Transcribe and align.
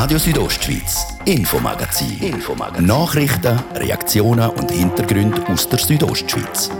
Radio 0.00 0.16
Südostschweiz, 0.16 1.08
Infomagazin. 1.24 2.20
Infomagazin. 2.20 2.86
Nachrichten, 2.86 3.58
Reaktionen 3.74 4.48
und 4.50 4.70
Hintergründe 4.70 5.44
aus 5.48 5.68
der 5.68 5.80
Südostschweiz. 5.80 6.70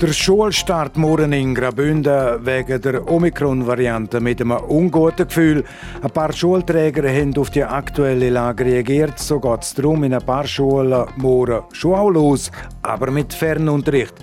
Der 0.00 0.12
Schulstart 0.14 0.96
morgen 0.96 1.34
in 1.34 1.54
Graubünden 1.54 2.46
wegen 2.46 2.80
der 2.80 3.06
Omikron-Variante 3.06 4.20
mit 4.20 4.40
einem 4.40 4.52
unguten 4.52 5.28
Gefühl. 5.28 5.62
Ein 6.00 6.10
paar 6.12 6.32
Schulträger 6.32 7.06
haben 7.10 7.36
auf 7.36 7.50
die 7.50 7.62
aktuelle 7.62 8.30
Lage 8.30 8.64
reagiert. 8.64 9.18
So 9.18 9.38
geht 9.38 9.60
es 9.60 9.74
darum, 9.74 10.02
in 10.04 10.14
ein 10.14 10.24
paar 10.24 10.46
Schulen 10.46 11.04
morgen 11.16 11.62
schon 11.72 11.94
auch 11.94 12.08
los, 12.08 12.50
aber 12.80 13.10
mit 13.10 13.34
Fernunterricht. 13.34 14.14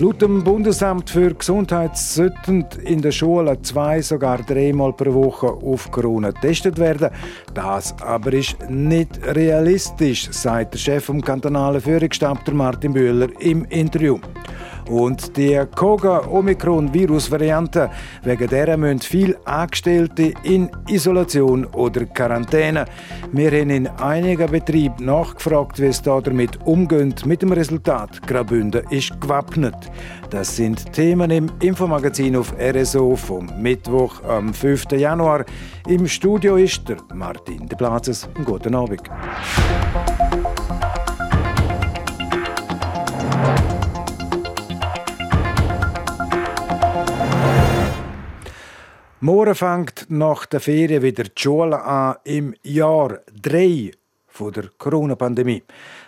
Laut 0.00 0.22
dem 0.22 0.44
Bundesamt 0.44 1.10
für 1.10 1.34
Gesundheit 1.34 1.96
sollten 1.96 2.64
in 2.84 3.02
den 3.02 3.10
Schulen 3.10 3.64
zwei, 3.64 4.00
sogar 4.00 4.38
dreimal 4.38 4.92
pro 4.92 5.12
Woche 5.12 5.48
auf 5.48 5.90
Corona 5.90 6.30
getestet 6.30 6.78
werden. 6.78 7.10
Das 7.52 7.96
aber 8.00 8.32
ist 8.32 8.56
nicht 8.70 9.18
realistisch, 9.26 10.28
sagt 10.30 10.74
der 10.74 10.78
Chef 10.78 11.06
vom 11.06 11.20
kantonalen 11.20 11.80
Führungsstab, 11.80 12.48
Martin 12.52 12.92
Bühler, 12.92 13.26
im 13.40 13.64
Interview. 13.64 14.20
Und 14.88 15.36
die 15.36 15.60
Koga-Omikron-Virus-Variante, 15.74 17.90
wegen 18.22 18.48
der 18.48 18.76
müssen 18.76 19.00
viele 19.00 19.36
Angestellte 19.46 20.32
in 20.42 20.70
Isolation 20.88 21.64
oder 21.66 22.06
Quarantäne. 22.06 22.86
Wir 23.32 23.50
haben 23.50 23.70
in 23.70 23.86
einigen 23.86 24.50
Betrieben 24.50 25.04
nachgefragt, 25.04 25.80
wie 25.80 25.86
es 25.86 26.02
da 26.02 26.20
damit 26.20 26.58
umgeht. 26.66 27.26
Mit 27.26 27.42
dem 27.42 27.52
Resultat, 27.52 28.26
Graubünden 28.26 28.82
ist 28.90 29.20
gewappnet. 29.20 29.76
Das 30.30 30.56
sind 30.56 30.92
Themen 30.92 31.30
im 31.30 31.50
Infomagazin 31.60 32.36
auf 32.36 32.54
RSO 32.58 33.16
vom 33.16 33.48
Mittwoch 33.60 34.22
am 34.24 34.52
5. 34.52 34.92
Januar. 34.92 35.44
Im 35.86 36.06
Studio 36.06 36.56
ist 36.56 36.88
der 36.88 36.98
Martin 37.14 37.66
de 37.66 37.76
Platzes. 37.76 38.28
Guten 38.44 38.74
Abend. 38.74 39.02
Morgen 49.20 49.56
fängt 49.56 50.06
nach 50.10 50.46
der 50.46 50.60
Ferien 50.60 51.02
wieder 51.02 51.24
die 51.24 51.32
Schule 51.34 51.82
an 51.82 52.18
im 52.22 52.54
Jahr 52.62 53.18
3 53.42 53.90
von 54.28 54.52
der 54.52 54.70
Corona-Pandemie. 54.78 55.64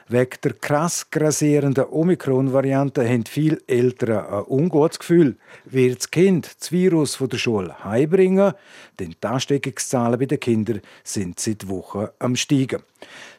Wegen 0.07 0.39
der 0.45 0.53
krass 0.53 1.11
grassierenden 1.11 1.87
Omikron-Variante 1.91 3.05
haben 3.09 3.25
viele 3.27 3.59
Eltern 3.67 4.27
ein 4.27 4.45
ungutes 4.47 5.01
Gefühl, 5.01 5.37
wird 5.65 5.99
das 5.99 6.11
Kind 6.13 6.55
das 6.61 6.71
Virus 6.71 7.17
von 7.17 7.29
der 7.29 7.39
Schule 7.39 7.83
heimbringen, 7.83 8.53
denn 9.01 9.17
die 9.21 9.27
Ansteckungszahlen 9.27 10.21
bei 10.21 10.27
den 10.27 10.39
Kindern 10.39 10.81
sind 11.03 11.41
seit 11.41 11.69
Wochen 11.69 12.07
am 12.21 12.37
steigen. 12.37 12.85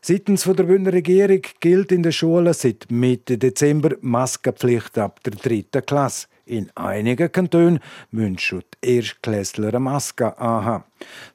Seitens 0.02 0.44
der 0.44 0.64
Bündner 0.64 0.92
Regierung 0.92 1.44
gilt 1.61 1.94
in 1.94 2.03
den 2.03 2.11
Schulen 2.11 2.53
seit 2.53 2.92
Mitte 2.92 3.38
Dezember 3.38 3.95
Maskenpflicht 4.02 4.97
ab 4.97 5.23
der 5.23 5.31
dritten 5.31 5.86
Klasse. 5.86 6.27
In 6.52 6.69
einigen 6.75 7.31
Kantonen 7.31 7.80
müssen 8.11 8.59
die 8.83 8.97
Erstklässler 8.97 9.69
eine 9.69 9.80
Maske 9.80 10.38
anhaben. 10.38 10.83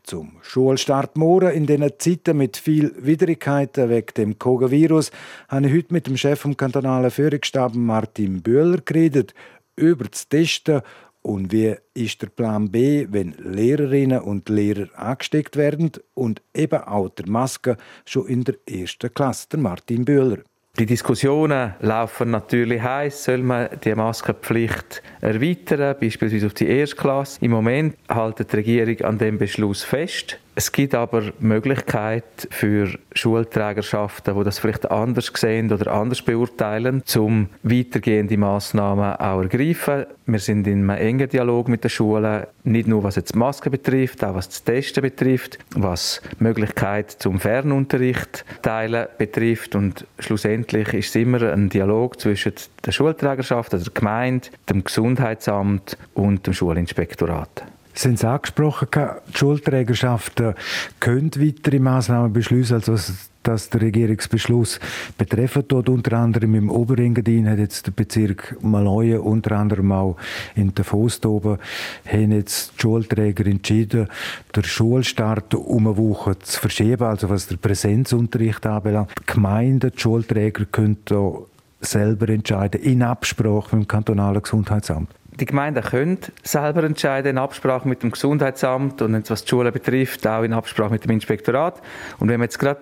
Zum 0.03 0.33
Schulstart 0.43 1.17
morgen 1.17 1.53
in 1.53 1.67
diesen 1.67 1.91
Zeiten 1.99 2.37
mit 2.37 2.59
viel 2.59 2.95
Widrigkeiten 2.99 3.89
wegen 3.89 4.13
dem 4.15 4.39
Coronavirus 4.39 5.11
habe 5.49 5.69
ich 5.69 5.73
heute 5.73 5.95
mit 5.95 6.07
dem 6.07 6.19
Chef 6.19 6.41
vom 6.41 6.55
kantonalen 6.55 7.11
Führungsstab 7.11 7.75
Martin 7.75 8.43
Bühler 8.43 8.83
geredet 8.85 9.33
über 9.75 10.05
das 10.05 10.29
Testen 10.29 10.83
und 11.23 11.51
wie 11.51 11.77
ist 11.95 12.21
der 12.21 12.29
Plan 12.29 12.71
B, 12.71 13.07
wenn 13.09 13.33
Lehrerinnen 13.39 14.21
und 14.21 14.51
Lehrer 14.51 14.89
angesteckt 14.97 15.57
werden 15.57 15.93
und 16.13 16.43
eben 16.55 16.83
auch 16.83 17.09
der 17.09 17.27
Maske 17.27 17.79
schon 18.05 18.27
in 18.27 18.45
der 18.45 18.57
ersten 18.67 19.15
Klasse, 19.15 19.49
der 19.51 19.61
Martin 19.61 20.05
Bühler. 20.05 20.41
Die 20.79 20.85
Diskussionen 20.85 21.73
laufen 21.81 22.31
natürlich 22.31 22.83
heiß. 22.83 23.25
Soll 23.25 23.39
man 23.39 23.69
die 23.83 23.95
Maskenpflicht 23.95 25.03
erweitern, 25.23 25.97
beispielsweise 25.99 26.47
auf 26.49 26.53
die 26.53 26.69
Erstklasse? 26.69 27.39
Im 27.43 27.53
Moment 27.53 27.97
hält 28.11 28.53
die 28.53 28.57
Regierung 28.57 29.01
an 29.01 29.17
dem 29.17 29.39
Beschluss 29.39 29.83
fest. 29.83 30.39
Es 30.59 30.73
gibt 30.73 30.95
aber 30.95 31.35
Möglichkeit 31.39 32.49
für 32.51 32.89
Schulträgerschaften, 33.13 34.39
die 34.39 34.43
das 34.43 34.59
vielleicht 34.59 34.91
anders 34.91 35.31
sehen 35.35 35.71
oder 35.71 35.93
anders 35.93 36.23
beurteilen, 36.23 37.03
zum 37.05 37.51
weitergehende 37.63 38.39
Massnahmen 38.39 39.17
auch 39.17 39.43
ergreifen. 39.43 40.07
Wir 40.25 40.39
sind 40.39 40.67
in 40.67 40.89
einem 40.89 40.99
engen 40.99 41.29
Dialog 41.29 41.69
mit 41.69 41.85
den 41.85 41.91
Schulen, 41.91 42.47
nicht 42.65 42.89
nur 42.89 43.03
was 43.03 43.17
jetzt 43.17 43.35
die 43.35 43.39
Maske 43.39 43.69
betrifft, 43.69 44.25
auch 44.25 44.35
was 44.35 44.49
das 44.49 44.65
Testen 44.65 45.03
betrifft, 45.03 45.59
was 45.75 46.23
Möglichkeit 46.39 47.11
zum 47.11 47.39
Fernunterricht 47.39 48.47
teilen 48.63 49.09
betrifft 49.19 49.75
und 49.75 50.07
schlussendlich 50.19 50.95
ist 50.95 51.11
es 51.11 51.17
immer 51.17 51.43
ein 51.43 51.69
Dialog 51.69 52.19
zwischen 52.19 52.55
der 52.83 52.93
Schulträgerschaft, 52.93 53.75
also 53.75 53.85
der 53.85 53.93
Gemeinde, 53.93 54.49
dem 54.71 54.85
Gesundheitsamt 54.85 55.99
und 56.15 56.47
dem 56.47 56.55
Schulinspektorat. 56.55 57.76
Sie 57.99 58.09
haben 58.09 58.15
es 58.15 58.25
angesprochen, 58.25 58.89
die 58.93 59.39
Schulträgerschaften 59.39 60.55
können 61.01 61.31
weitere 61.37 61.79
Massnahmen 61.79 62.31
beschließen, 62.31 62.77
also 62.77 62.99
dass 63.43 63.71
der 63.71 63.81
Regierungsbeschluss 63.81 64.81
betreffen 65.17 65.67
tut. 65.67 65.89
Unter 65.89 66.19
anderem 66.19 66.57
im 66.57 66.71
Oberengadin 66.71 67.49
hat 67.49 67.59
jetzt 67.59 67.87
der 67.87 67.93
Bezirk 67.93 68.59
Maloja 68.61 69.21
unter 69.21 69.53
anderem 69.53 69.93
auch 69.93 70.17
in 70.57 70.75
der 70.75 70.85
Fost 70.85 71.25
oben 71.25 71.59
haben 72.05 72.33
jetzt 72.33 72.75
die 72.77 72.83
Schulträger 72.83 73.47
entschieden, 73.47 74.09
den 74.55 74.65
Schulstart 74.65 75.55
um 75.55 75.87
eine 75.87 75.97
Woche 75.97 76.39
zu 76.41 76.61
verschieben, 76.61 77.05
also 77.05 77.31
was 77.31 77.47
der 77.47 77.57
Präsenzunterricht 77.57 78.67
anbelangt. 78.67 79.13
Die 79.19 79.33
Gemeinden, 79.33 79.93
die 79.95 80.01
Schulträger 80.01 80.67
können 80.67 80.99
da 81.07 81.33
selber 81.81 82.29
entscheiden, 82.29 82.83
in 82.83 83.03
Absprache 83.03 83.75
mit 83.77 83.87
dem 83.87 83.89
kantonalen 83.89 84.43
Gesundheitsamt 84.43 85.09
die 85.39 85.47
Gemeinden 85.47 85.83
können 85.83 86.19
selber 86.43 86.83
entscheiden 86.85 87.33
in 87.33 87.39
Absprache 87.39 87.87
mit 87.89 88.03
dem 88.03 88.11
Gesundheitsamt 88.11 89.03
und 89.03 89.29
was 89.31 89.45
die 89.45 89.51
Schule 89.51 89.71
betrifft, 89.71 90.27
auch 90.27 90.43
in 90.43 90.53
Absprache 90.53 90.91
mit 90.91 91.05
dem 91.05 91.11
Inspektorat. 91.11 91.81
Und 92.19 92.29
wenn 92.29 92.39
man 92.39 92.47
jetzt 92.47 92.59
gerade 92.59 92.81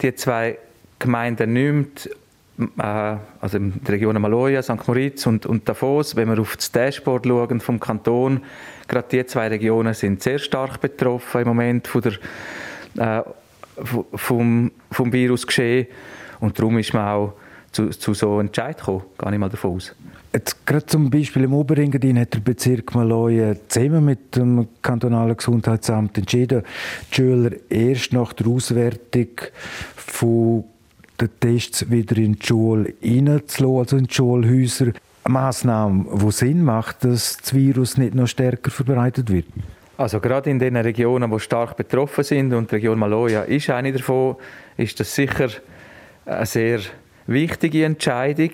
die 0.00 0.14
zwei 0.14 0.58
Gemeinden 0.98 1.52
nimmt, 1.52 2.08
äh, 2.78 3.16
also 3.40 3.56
in 3.56 3.82
der 3.84 3.94
Region 3.94 4.20
Maloja, 4.20 4.62
St. 4.62 4.86
Moritz 4.86 5.26
und, 5.26 5.46
und 5.46 5.68
Davos, 5.68 6.16
wenn 6.16 6.28
wir 6.28 6.40
auf 6.40 6.56
das 6.56 6.72
Dashboard 6.72 7.26
schauen 7.26 7.60
vom 7.60 7.78
Kanton, 7.78 8.42
gerade 8.88 9.08
die 9.10 9.26
zwei 9.26 9.48
Regionen 9.48 9.94
sind 9.94 10.22
sehr 10.22 10.38
stark 10.38 10.80
betroffen 10.80 11.42
im 11.42 11.48
Moment 11.48 11.86
von 11.86 12.02
der, 12.02 13.18
äh, 13.18 13.22
vom, 14.14 14.72
vom 14.90 15.12
Virus 15.12 15.46
geschehen 15.46 15.86
und 16.40 16.58
darum 16.58 16.78
ist 16.78 16.92
man 16.94 17.06
auch 17.06 17.34
zu, 17.72 17.88
zu 17.90 18.14
so 18.14 18.32
einem 18.32 18.48
Entscheid 18.48 18.78
gekommen, 18.78 19.04
gar 19.16 19.30
nicht 19.30 19.40
mal 19.40 19.48
davon 19.48 19.76
aus. 19.76 19.94
Jetzt, 20.32 20.64
gerade 20.64 20.86
zum 20.86 21.10
Beispiel 21.10 21.42
im 21.42 21.54
Oberengadin 21.54 22.20
hat 22.20 22.34
der 22.34 22.40
Bezirk 22.40 22.94
Maloja 22.94 23.56
zusammen 23.66 24.04
mit 24.04 24.36
dem 24.36 24.68
kantonalen 24.80 25.36
Gesundheitsamt 25.36 26.16
entschieden, 26.18 26.62
die 27.10 27.14
Schüler 27.14 27.50
erst 27.68 28.12
nach 28.12 28.32
der 28.32 28.46
Auswertung 28.46 29.28
den 30.22 31.30
Tests 31.40 31.90
wieder 31.90 32.16
in 32.16 32.34
die 32.34 32.46
Schule 32.46 32.94
reinzulassen, 33.02 33.78
also 33.78 33.96
in 33.96 34.04
die 34.04 34.14
Schulhäuser. 34.14 34.92
Eine 35.24 35.32
Massnahme, 35.32 36.06
die 36.14 36.30
Sinn 36.30 36.62
macht, 36.62 37.04
dass 37.04 37.36
das 37.38 37.52
Virus 37.52 37.98
nicht 37.98 38.14
noch 38.14 38.26
stärker 38.26 38.70
verbreitet 38.70 39.30
wird? 39.30 39.46
Also 39.96 40.20
gerade 40.20 40.48
in 40.48 40.58
den 40.58 40.76
Regionen, 40.76 41.30
die 41.30 41.40
stark 41.40 41.76
betroffen 41.76 42.24
sind, 42.24 42.54
und 42.54 42.70
die 42.70 42.76
Region 42.76 42.98
Maloja 42.98 43.42
ist 43.42 43.68
eine 43.68 43.92
davon, 43.92 44.36
ist 44.76 44.98
das 45.00 45.14
sicher 45.14 45.48
eine 46.24 46.46
sehr 46.46 46.80
wichtige 47.26 47.84
Entscheidung 47.84 48.50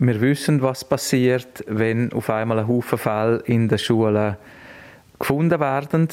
wir 0.00 0.20
wissen, 0.22 0.62
was 0.62 0.82
passiert, 0.82 1.62
wenn 1.66 2.12
auf 2.14 2.30
einmal 2.30 2.60
ein 2.60 2.68
Haufen 2.68 2.96
Fälle 2.96 3.42
in 3.44 3.68
den 3.68 3.78
Schulen 3.78 4.36
gefunden 5.18 5.60
werden. 5.60 6.08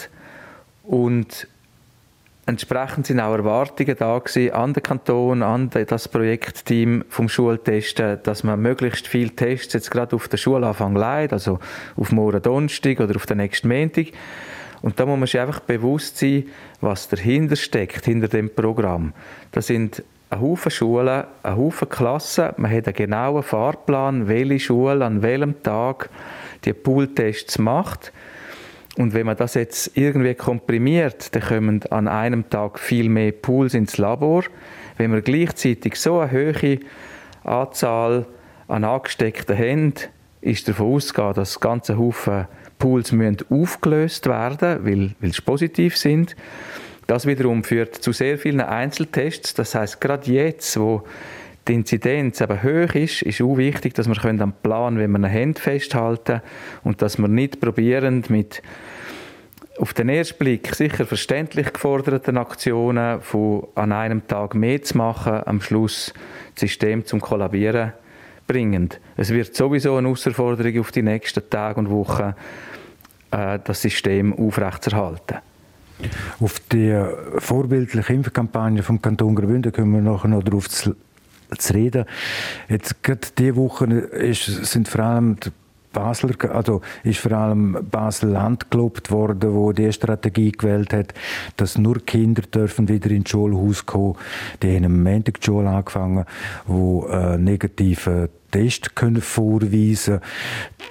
Und 0.84 1.48
entsprechend 2.46 3.08
sind 3.08 3.22
auch 3.22 3.34
Erwartungen 3.34 3.96
da 3.98 4.22
an 4.52 4.74
den 4.74 4.84
Kanton, 4.84 5.42
an 5.42 5.70
das 5.70 6.10
Projektteam 6.10 7.06
vom 7.08 7.30
Schultesten, 7.30 8.20
dass 8.24 8.44
man 8.44 8.62
möglichst 8.62 9.08
viele 9.08 9.32
Tests 9.32 9.74
jetzt 9.74 9.90
gerade 9.90 10.18
auf 10.18 10.28
den 10.28 10.38
Schulanfang 10.38 10.94
leitet, 10.94 11.34
also 11.34 11.60
auf 11.96 12.12
morgen 12.12 12.42
Donnerstag 12.42 13.00
oder 13.00 13.16
auf 13.16 13.26
den 13.26 13.38
nächsten 13.38 13.70
Montag. 13.70 14.08
Und 14.82 15.00
da 15.00 15.06
muss 15.06 15.18
man 15.18 15.28
sich 15.28 15.40
einfach 15.40 15.62
bewusst 15.62 16.18
sein, 16.18 16.44
was 16.82 17.08
dahinter 17.08 17.56
steckt, 17.56 18.04
hinter 18.04 18.28
dem 18.28 18.54
Programm. 18.54 19.14
Das 19.52 19.68
sind 19.68 20.04
ein 20.30 20.42
Haufen 20.42 20.72
Schulen, 20.72 21.24
ein 21.44 21.56
Haufen 21.58 21.90
Klassen. 21.90 22.50
Man 22.58 22.72
hat 22.72 22.88
einen 22.88 22.96
genauen 22.96 23.44
Fahrplan, 23.44 24.28
welche 24.28 24.60
Schule 24.60 25.06
an 25.06 25.22
welchem 25.22 25.62
Tag 25.64 26.10
die 26.66 26.74
Pooltests 26.74 27.60
macht. 27.60 28.12
Und 28.98 29.14
wenn 29.14 29.28
man 29.28 29.38
das 29.38 29.54
jetzt 29.54 29.96
irgendwie 29.96 30.34
komprimiert, 30.34 31.36
dann 31.36 31.44
kommen 31.44 31.84
an 31.92 32.08
einem 32.08 32.50
Tag 32.50 32.80
viel 32.80 33.10
mehr 33.10 33.32
Pools 33.32 33.74
ins 33.74 33.98
Labor. 33.98 34.44
Wenn 34.98 35.14
wir 35.14 35.22
gleichzeitig 35.22 35.96
so 35.96 36.20
eine 36.20 36.32
hohe 36.32 36.80
Anzahl 37.44 38.26
an 38.68 38.84
Angesteckten 38.84 39.58
haben, 39.58 39.94
ist 40.42 40.68
davon 40.68 40.96
auszugehen, 40.96 41.34
dass 41.36 41.60
ganze 41.60 41.98
Haufen 41.98 42.48
Pools 42.80 43.12
müssen 43.12 43.38
aufgelöst 43.50 44.28
werden, 44.28 44.84
weil, 44.84 45.16
weil 45.20 45.34
sie 45.34 45.42
positiv 45.42 45.98
sind. 45.98 46.36
Das 47.08 47.26
wiederum 47.26 47.64
führt 47.64 47.96
zu 47.96 48.12
sehr 48.12 48.38
vielen 48.38 48.60
Einzeltests. 48.60 49.54
Das 49.54 49.76
heißt, 49.76 50.02
gerade 50.02 50.30
jetzt, 50.30 50.78
wo 50.78 51.04
die 51.68 51.74
Inzidenz 51.74 52.42
eben 52.42 52.62
hoch 52.62 52.96
ist, 52.96 53.22
ist 53.22 53.42
auch 53.42 53.58
wichtig, 53.58 53.94
dass 53.94 54.08
wir 54.08 54.42
am 54.42 54.54
Plan, 54.54 54.98
wenn 54.98 55.12
wir 55.12 55.18
eine 55.18 55.32
Hand 55.32 55.60
festhalten 55.60 56.42
und 56.84 57.02
dass 57.02 57.18
wir 57.18 57.28
nicht 57.30 57.62
probieren 57.62 58.24
mit 58.28 58.62
auf 59.80 59.94
den 59.94 60.10
ersten 60.10 60.38
Blick 60.40 60.74
sicher 60.74 61.06
verständlich 61.06 61.72
geforderten 61.72 62.38
Aktionen 62.38 63.22
von 63.22 63.68
an 63.76 63.92
einem 63.92 64.28
Tag 64.28 64.56
mehr 64.56 64.82
zu 64.82 64.98
machen, 64.98 65.42
am 65.46 65.62
Schluss 65.62 66.14
das 66.56 66.62
System 66.62 67.06
zum 67.06 67.22
Kollabieren 67.22 67.94
bringend. 68.48 69.00
Es 69.18 69.30
wird 69.30 69.56
sowieso 69.56 69.96
eine 69.96 70.08
Herausforderung 70.08 70.80
auf 70.80 70.92
die 70.92 71.04
nächsten 71.04 71.48
Tage 71.50 71.80
und 71.80 71.90
Wochen, 71.90 72.34
äh, 73.32 73.60
das 73.64 73.82
System 73.82 74.34
aufrechtzuerhalten. 74.34 75.38
Auf 76.40 76.60
die 76.72 77.00
vorbildliche 77.38 78.14
Impfkampagne 78.14 78.84
vom 78.84 79.02
Kanton 79.02 79.36
Graubünden 79.36 79.72
können 79.72 79.94
wir 79.94 80.02
nachher 80.02 80.28
noch 80.28 80.44
darauf 80.44 80.70
zu, 80.70 80.96
zu 81.58 81.74
reden. 81.74 82.06
Jetzt 82.70 83.04
gerade 83.04 83.22
diese 83.38 83.56
Woche 83.56 83.86
ist, 83.86 84.46
sind 84.46 84.88
vor 84.88 85.04
allem 85.04 85.40
die 85.40 85.52
Basler, 85.98 86.34
also 86.54 86.82
ist 87.04 87.20
vor 87.20 87.32
allem 87.32 87.78
Basel-Land 87.90 88.70
gelobt 88.70 89.10
worden, 89.10 89.54
wo 89.54 89.72
die 89.72 89.92
Strategie 89.92 90.52
gewählt 90.52 90.94
hat, 90.94 91.14
dass 91.56 91.78
nur 91.78 92.06
Kinder 92.06 92.44
dürfen 92.44 92.88
wieder 92.88 93.10
ins 93.10 93.32
Schulhaus 93.32 93.86
kommen. 93.86 94.16
Die 94.62 94.76
haben 94.76 94.86
am 94.86 95.02
Montag 95.02 95.42
die 95.42 95.46
Schule 95.46 95.70
angefangen, 95.70 96.26
wo 96.68 97.08
äh, 97.08 97.38
negative 97.40 98.30
Test 98.52 98.96
können 98.96 99.22
vorweisen. 99.22 100.20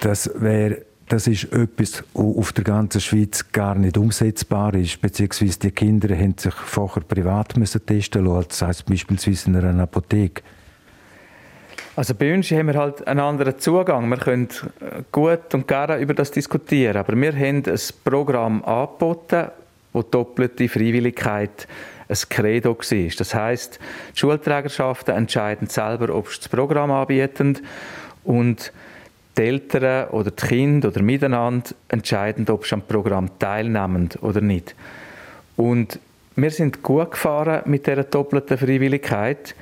Das 0.01 0.29
wäre 0.35 0.81
das 1.07 1.27
ist 1.27 1.45
etwas, 1.53 2.03
was 2.13 2.37
auf 2.37 2.51
der 2.51 2.63
ganzen 2.63 2.99
Schweiz 2.99 3.51
gar 3.51 3.75
nicht 3.75 3.97
umsetzbar 3.97 4.73
ist, 4.73 5.01
beziehungsweise 5.01 5.59
die 5.59 5.71
Kinder 5.71 6.15
haben 6.15 6.35
sich 6.37 6.53
vorher 6.53 7.03
privat 7.03 7.53
testen 7.85 8.25
lassen, 8.25 8.47
das 8.49 8.61
heisst 8.61 8.85
beispielsweise 8.85 9.49
in 9.49 9.55
einer 9.55 9.83
Apotheke. 9.83 10.43
Also 11.95 12.13
bei 12.13 12.33
uns 12.33 12.51
haben 12.51 12.67
wir 12.67 12.75
halt 12.75 13.07
einen 13.07 13.21
anderen 13.21 13.57
Zugang. 13.57 14.07
Wir 14.07 14.17
können 14.17 14.49
äh, 14.81 15.01
gut 15.11 15.53
und 15.55 15.67
gerne 15.67 15.97
über 15.97 16.13
das 16.13 16.29
diskutieren, 16.29 16.95
aber 16.95 17.15
wir 17.15 17.33
haben 17.33 17.63
ein 17.65 17.79
Programm 18.03 18.63
angeboten, 18.63 19.47
wo 19.93 20.03
doppelte 20.03 20.69
Freiwilligkeit 20.69 21.67
ein 22.07 22.17
Credo 22.29 22.77
war. 22.77 23.09
Das 23.17 23.33
heißt, 23.33 23.79
die 24.13 24.19
Schulträgerschaften 24.19 25.15
entscheiden 25.15 25.69
selber, 25.69 26.13
ob 26.13 26.29
sie 26.29 26.37
das 26.37 26.49
Programm 26.49 26.91
anbieten 26.91 27.59
und 28.23 28.71
die 29.37 29.41
Eltern 29.43 30.09
oder 30.09 30.31
die 30.31 30.47
Kinder 30.47 30.87
oder 30.89 31.01
miteinander 31.01 31.69
entscheiden, 31.89 32.47
ob 32.49 32.65
sie 32.65 32.73
am 32.73 32.81
Programm 32.81 33.29
teilnehmen 33.39 34.09
oder 34.21 34.41
nicht. 34.41 34.75
Und 35.55 35.99
wir 36.35 36.51
sind 36.51 36.83
gut 36.83 37.11
gefahren 37.11 37.61
mit 37.65 37.87
dieser 37.87 38.03
doppelten 38.03 38.57
Freiwilligkeit 38.57 39.55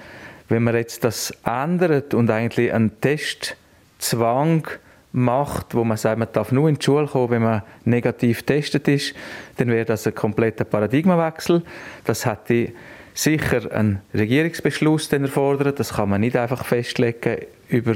wenn 0.47 0.63
man 0.63 0.75
jetzt 0.75 1.03
das 1.03 1.33
ändert 1.43 2.13
und 2.13 2.29
eigentlich 2.29 2.71
einen 2.71 2.99
Testzwang 3.01 4.67
macht, 5.11 5.73
wo 5.73 5.83
man 5.83 5.97
sagt, 5.97 6.19
man 6.19 6.27
darf 6.31 6.51
nur 6.51 6.69
in 6.69 6.75
die 6.75 6.83
Schule 6.83 7.07
kommen, 7.07 7.29
wenn 7.31 7.41
man 7.41 7.61
negativ 7.85 8.39
getestet 8.39 8.87
ist, 8.87 9.15
dann 9.57 9.69
wäre 9.69 9.85
das 9.85 10.05
ein 10.05 10.13
kompletter 10.13 10.65
Paradigmenwechsel. 10.65 11.63
Das 12.03 12.25
hätte 12.25 12.73
sicher 13.13 13.71
einen 13.71 14.01
Regierungsbeschluss 14.13 15.11
erfordert. 15.13 15.79
Das 15.79 15.93
kann 15.93 16.09
man 16.09 16.21
nicht 16.21 16.35
einfach 16.35 16.65
festlegen 16.65 17.37
über, 17.69 17.95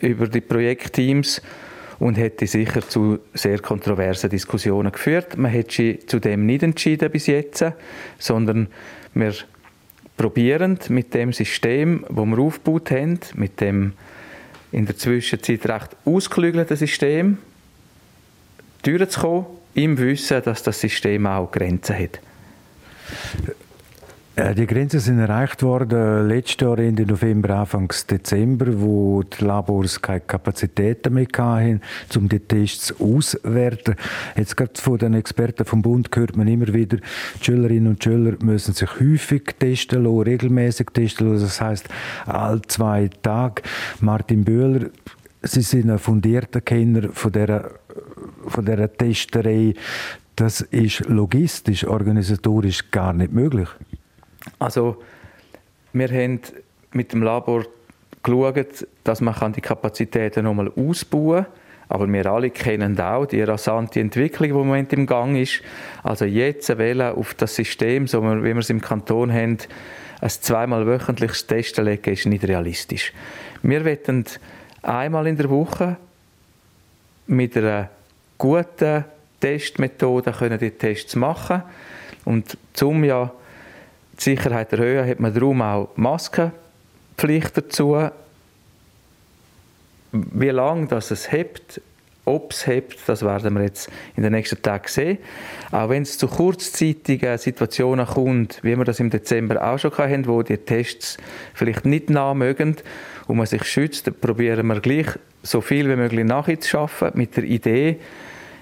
über 0.00 0.28
die 0.28 0.40
Projektteams 0.40 1.42
und 1.98 2.16
hätte 2.16 2.46
sicher 2.46 2.86
zu 2.88 3.18
sehr 3.34 3.58
kontroversen 3.58 4.30
Diskussionen 4.30 4.90
geführt. 4.92 5.36
Man 5.36 5.50
hätte 5.50 5.74
sich 5.74 6.08
zudem 6.08 6.46
nicht 6.46 6.62
entschieden 6.62 7.10
bis 7.10 7.26
jetzt, 7.26 7.64
sondern 8.18 8.68
wir 9.14 9.34
probierend 10.16 10.90
mit 10.90 11.14
dem 11.14 11.32
System, 11.32 12.04
das 12.08 12.26
wir 12.26 12.38
aufgebaut 12.38 12.90
haben, 12.90 13.20
mit 13.34 13.60
dem 13.60 13.92
in 14.72 14.86
der 14.86 14.96
Zwischenzeit 14.96 15.66
recht 15.66 15.96
ausgeklügelten 16.04 16.76
System, 16.76 17.38
durchzukommen, 18.82 19.46
im 19.74 19.98
Wissen, 19.98 20.42
dass 20.42 20.62
das 20.62 20.80
System 20.80 21.26
auch 21.26 21.50
Grenzen 21.50 21.98
hat. 21.98 22.20
Äh, 24.36 24.54
die 24.54 24.66
Grenzen 24.66 25.00
sind 25.00 25.18
erreicht 25.18 25.62
worden 25.62 26.28
letztes 26.28 26.60
Jahr 26.60 26.78
Ende 26.78 27.04
November, 27.04 27.56
Anfang 27.56 27.92
Dezember, 28.10 28.80
wo 28.80 29.22
die 29.22 29.44
Labors 29.44 30.00
keine 30.00 30.20
Kapazitäten 30.20 31.14
mehr 31.14 31.26
hatten, 31.36 31.80
um 32.16 32.28
die 32.28 32.38
Tests 32.38 32.94
auszuwerten. 33.00 33.96
Jetzt 34.36 34.56
gerade 34.56 34.80
von 34.80 34.98
den 34.98 35.14
Experten 35.14 35.64
vom 35.64 35.82
Bund 35.82 36.08
hört 36.14 36.36
man 36.36 36.46
immer 36.46 36.72
wieder, 36.72 36.98
die 36.98 37.44
Schülerinnen 37.44 37.88
und 37.88 38.04
Schüler 38.04 38.36
müssen 38.40 38.72
sich 38.72 39.00
häufig 39.00 39.56
testen 39.58 40.04
lassen, 40.04 40.22
regelmäßig 40.22 40.88
testen 40.92 41.32
lassen, 41.32 41.44
das 41.44 41.60
heißt 41.60 41.88
all 42.26 42.62
zwei 42.62 43.10
Tage. 43.22 43.62
Martin 44.00 44.44
Böhler, 44.44 44.90
Sie 45.42 45.62
sind 45.62 45.90
ein 45.90 45.98
fundierter 45.98 46.60
Kenner 46.60 47.08
von 47.12 47.32
dieser, 47.32 47.70
von 48.46 48.64
dieser 48.64 48.92
Testerei. 48.92 49.74
Das 50.36 50.60
ist 50.60 51.08
logistisch, 51.08 51.86
organisatorisch 51.86 52.90
gar 52.90 53.14
nicht 53.14 53.32
möglich. 53.32 53.68
Also 54.58 55.02
wir 55.92 56.08
haben 56.08 56.40
mit 56.92 57.12
dem 57.12 57.22
Labor 57.22 57.64
geschaut, 58.22 58.86
dass 59.04 59.20
man 59.20 59.52
die 59.52 59.60
Kapazitäten 59.60 60.44
nochmal 60.44 60.70
ausbauen 60.76 61.44
kann. 61.44 61.52
Aber 61.88 62.06
wir 62.06 62.26
alle 62.26 62.50
kennen 62.50 63.00
auch 63.00 63.26
die 63.26 63.42
rasante 63.42 63.98
Entwicklung, 63.98 64.44
die 64.44 64.50
im 64.50 64.56
Moment 64.56 64.92
im 64.92 65.06
Gang 65.06 65.36
ist. 65.36 65.60
Also 66.04 66.24
jetzt 66.24 66.68
wählen 66.78 67.12
auf 67.16 67.34
das 67.34 67.56
System, 67.56 68.06
so 68.06 68.22
wie 68.22 68.44
wir 68.44 68.56
es 68.58 68.70
im 68.70 68.80
Kanton 68.80 69.32
haben, 69.32 69.58
ein 70.20 70.28
zweimal 70.28 70.86
wöchentliches 70.86 71.48
Testen 71.48 71.86
legen, 71.86 72.12
ist 72.12 72.26
nicht 72.26 72.46
realistisch. 72.46 73.12
Wir 73.62 73.84
wollen 73.84 74.24
einmal 74.82 75.26
in 75.26 75.36
der 75.36 75.50
Woche 75.50 75.96
mit 77.26 77.56
einer 77.56 77.90
guten 78.38 79.04
Testmethode 79.40 80.32
können 80.32 80.58
die 80.58 80.70
Tests 80.70 81.16
machen 81.16 81.62
und 82.24 82.56
zum 82.72 83.02
ja 83.02 83.32
die 84.20 84.30
Sicherheit 84.30 84.72
erhöhen, 84.72 85.08
hat 85.08 85.20
man 85.20 85.32
darum 85.32 85.62
auch 85.62 85.88
Maskenpflicht 85.96 87.56
dazu. 87.56 88.08
Wie 90.12 90.50
lange 90.50 90.86
das 90.88 91.10
es 91.10 91.32
hebt, 91.32 91.80
ob 92.24 92.52
es 92.52 92.66
hebt, 92.66 92.98
das 93.06 93.22
werden 93.22 93.54
wir 93.54 93.62
jetzt 93.62 93.88
in 94.16 94.22
den 94.22 94.32
nächsten 94.32 94.60
Tagen 94.60 94.88
sehen. 94.88 95.18
Auch 95.72 95.88
wenn 95.88 96.02
es 96.02 96.18
zu 96.18 96.28
kurzzeitigen 96.28 97.38
Situationen 97.38 98.06
kommt, 98.06 98.62
wie 98.62 98.76
wir 98.76 98.84
das 98.84 99.00
im 99.00 99.10
Dezember 99.10 99.62
auch 99.64 99.78
schon 99.78 99.96
hatten, 99.96 100.26
wo 100.26 100.42
die 100.42 100.58
Tests 100.58 101.16
vielleicht 101.54 101.86
nicht 101.86 102.10
nachmögen 102.10 102.76
und 103.26 103.36
man 103.36 103.46
sich 103.46 103.64
schützt, 103.64 104.20
probieren 104.20 104.66
wir 104.66 104.80
gleich 104.80 105.06
so 105.42 105.60
viel 105.60 105.88
wie 105.88 105.96
möglich 105.96 106.24
nachzuschaffen 106.24 107.12
mit 107.14 107.36
der 107.36 107.44
Idee, 107.44 107.98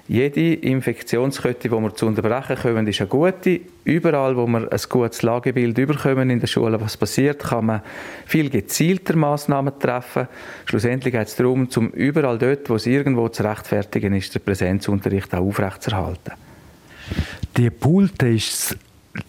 jede 0.08 0.54
Infektionskette, 0.54 1.68
die 1.68 1.70
wir 1.70 1.94
zu 1.94 2.06
unterbrechen 2.06 2.56
können, 2.56 2.86
ist 2.86 3.00
eine 3.00 3.08
gute. 3.08 3.60
Überall, 3.84 4.36
wo 4.36 4.46
wir 4.46 4.72
ein 4.72 4.80
gutes 4.88 5.22
Lagebild 5.22 5.76
überkommen 5.76 6.30
in 6.30 6.40
der 6.40 6.46
Schule, 6.46 6.80
was 6.80 6.96
passiert, 6.96 7.40
kann 7.40 7.66
man 7.66 7.82
viel 8.24 8.48
gezielter 8.48 9.16
Massnahmen 9.16 9.78
treffen. 9.78 10.26
Schlussendlich 10.64 11.12
geht 11.12 11.28
es 11.28 11.36
darum, 11.36 11.68
zum 11.68 11.90
überall 11.90 12.38
dort, 12.38 12.70
wo 12.70 12.76
es 12.76 12.86
irgendwo 12.86 13.28
zu 13.28 13.44
rechtfertigen 13.44 14.14
ist, 14.14 14.34
den 14.34 14.42
Präsenzunterricht 14.42 15.34
auch 15.34 15.40
aufrechtzuerhalten. 15.40 16.32
Die 17.56 17.70
Pooltests 17.70 18.76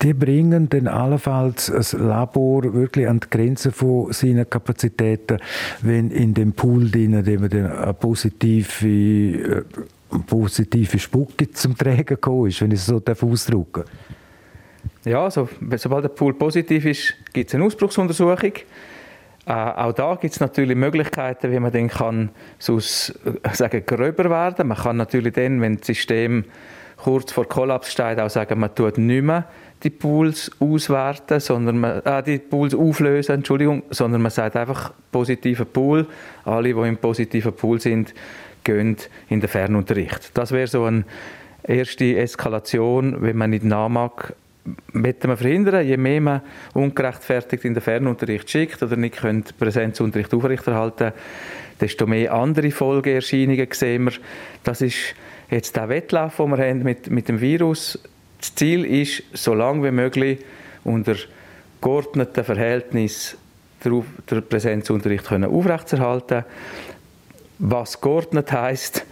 die 0.03 0.13
bringen 0.13 0.69
dann 0.69 0.88
allenfalls 0.88 1.71
ein 1.71 2.07
Labor 2.07 2.74
wirklich 2.74 3.07
an 3.07 3.21
die 3.21 3.29
Grenze 3.29 3.71
von 3.71 4.13
seinen 4.13 4.48
Kapazitäten, 4.48 5.39
wenn 5.81 6.12
in 6.12 6.36
dem 6.36 6.53
Pool 6.53 6.91
drinnen 6.91 7.25
eine 7.25 7.93
positive 7.95 8.88
äh, 8.88 9.63
positive 10.25 10.99
Spucke 10.99 11.49
zum 11.51 11.77
Tragen 11.77 12.05
gekommen 12.05 12.47
ist, 12.47 12.61
wenn 12.61 12.71
ich 12.71 12.79
es 12.79 12.85
so 12.85 13.01
ausdrücken 13.21 13.83
Ja, 15.05 15.23
also, 15.23 15.47
sobald 15.75 16.03
der 16.03 16.09
Pool 16.09 16.33
positiv 16.33 16.85
ist, 16.85 17.13
gibt 17.33 17.49
es 17.49 17.55
eine 17.55 17.65
Ausbruchsuntersuchung. 17.65 18.53
Äh, 19.45 19.51
auch 19.51 19.93
da 19.93 20.15
gibt 20.15 20.33
es 20.33 20.39
natürlich 20.39 20.75
Möglichkeiten, 20.75 21.51
wie 21.51 21.59
man 21.59 21.71
dann 21.71 21.87
kann, 21.87 22.29
sonst, 22.59 23.17
äh, 23.25 23.53
sagen, 23.53 23.83
gröber 23.85 24.29
werden. 24.29 24.67
Man 24.67 24.77
kann 24.77 24.97
natürlich 24.97 25.33
dann, 25.33 25.61
wenn 25.61 25.77
das 25.77 25.87
System 25.87 26.45
kurz 26.97 27.31
vor 27.31 27.47
Kollaps 27.47 27.91
steht, 27.91 28.19
auch 28.19 28.29
sagen, 28.29 28.59
man 28.59 28.75
tut 28.75 28.97
nicht 28.97 29.23
mehr 29.23 29.45
die 29.81 29.89
Pools 29.89 30.51
auswerten, 30.59 31.39
sondern 31.39 31.79
man, 31.79 32.01
äh, 32.03 32.21
die 32.21 32.37
Pools 32.37 32.75
auflösen, 32.75 33.35
Entschuldigung, 33.35 33.83
sondern 33.89 34.21
man 34.21 34.31
sagt 34.31 34.55
einfach 34.55 34.93
positiver 35.11 35.65
Pool. 35.65 36.05
Alle, 36.43 36.73
die 36.73 36.79
im 36.79 36.97
positiven 36.97 37.53
Pool 37.53 37.79
sind, 37.79 38.13
gehen 38.73 38.97
in 39.29 39.39
den 39.39 39.49
Fernunterricht. 39.49 40.31
Das 40.33 40.51
wäre 40.51 40.67
so 40.67 40.83
eine 40.83 41.03
erste 41.63 42.17
Eskalation, 42.17 43.21
wenn 43.21 43.38
man 43.38 43.49
nicht 43.49 43.63
nachmag, 43.63 44.33
möchten 44.91 45.29
wir 45.29 45.38
verhindern. 45.38 45.85
Je 45.85 45.97
mehr 45.97 46.21
man 46.21 46.41
ungerechtfertigt 46.73 47.65
in 47.65 47.73
den 47.73 47.81
Fernunterricht 47.81 48.49
schickt 48.49 48.83
oder 48.83 48.95
nicht 48.95 49.17
können 49.17 49.43
Präsenzunterricht 49.57 50.33
aufrechterhalten 50.33 51.13
desto 51.79 52.05
mehr 52.05 52.33
andere 52.33 52.71
Folgeerscheinungen 52.71 53.67
sehen 53.71 54.05
wir. 54.05 54.13
Das 54.63 54.81
ist 54.81 55.15
jetzt 55.49 55.75
der 55.75 55.89
Wettlauf, 55.89 56.38
den 56.38 56.51
wir 56.51 56.57
haben 56.57 56.83
mit, 56.83 57.09
mit 57.09 57.29
dem 57.29 57.41
Virus. 57.41 57.99
Das 58.39 58.55
Ziel 58.55 58.85
ist, 58.85 59.23
so 59.33 59.53
lange 59.53 59.83
wie 59.83 59.91
möglich 59.91 60.39
unter 60.83 61.15
geordneten 61.81 62.43
Verhältnissen 62.43 63.38
den, 63.83 64.03
Präsenzunterricht 64.47 65.31
aufrechtzuerhalten. 65.31 66.43
Was 67.59 67.99
geordnet 67.99 68.51
heißt, 68.51 69.05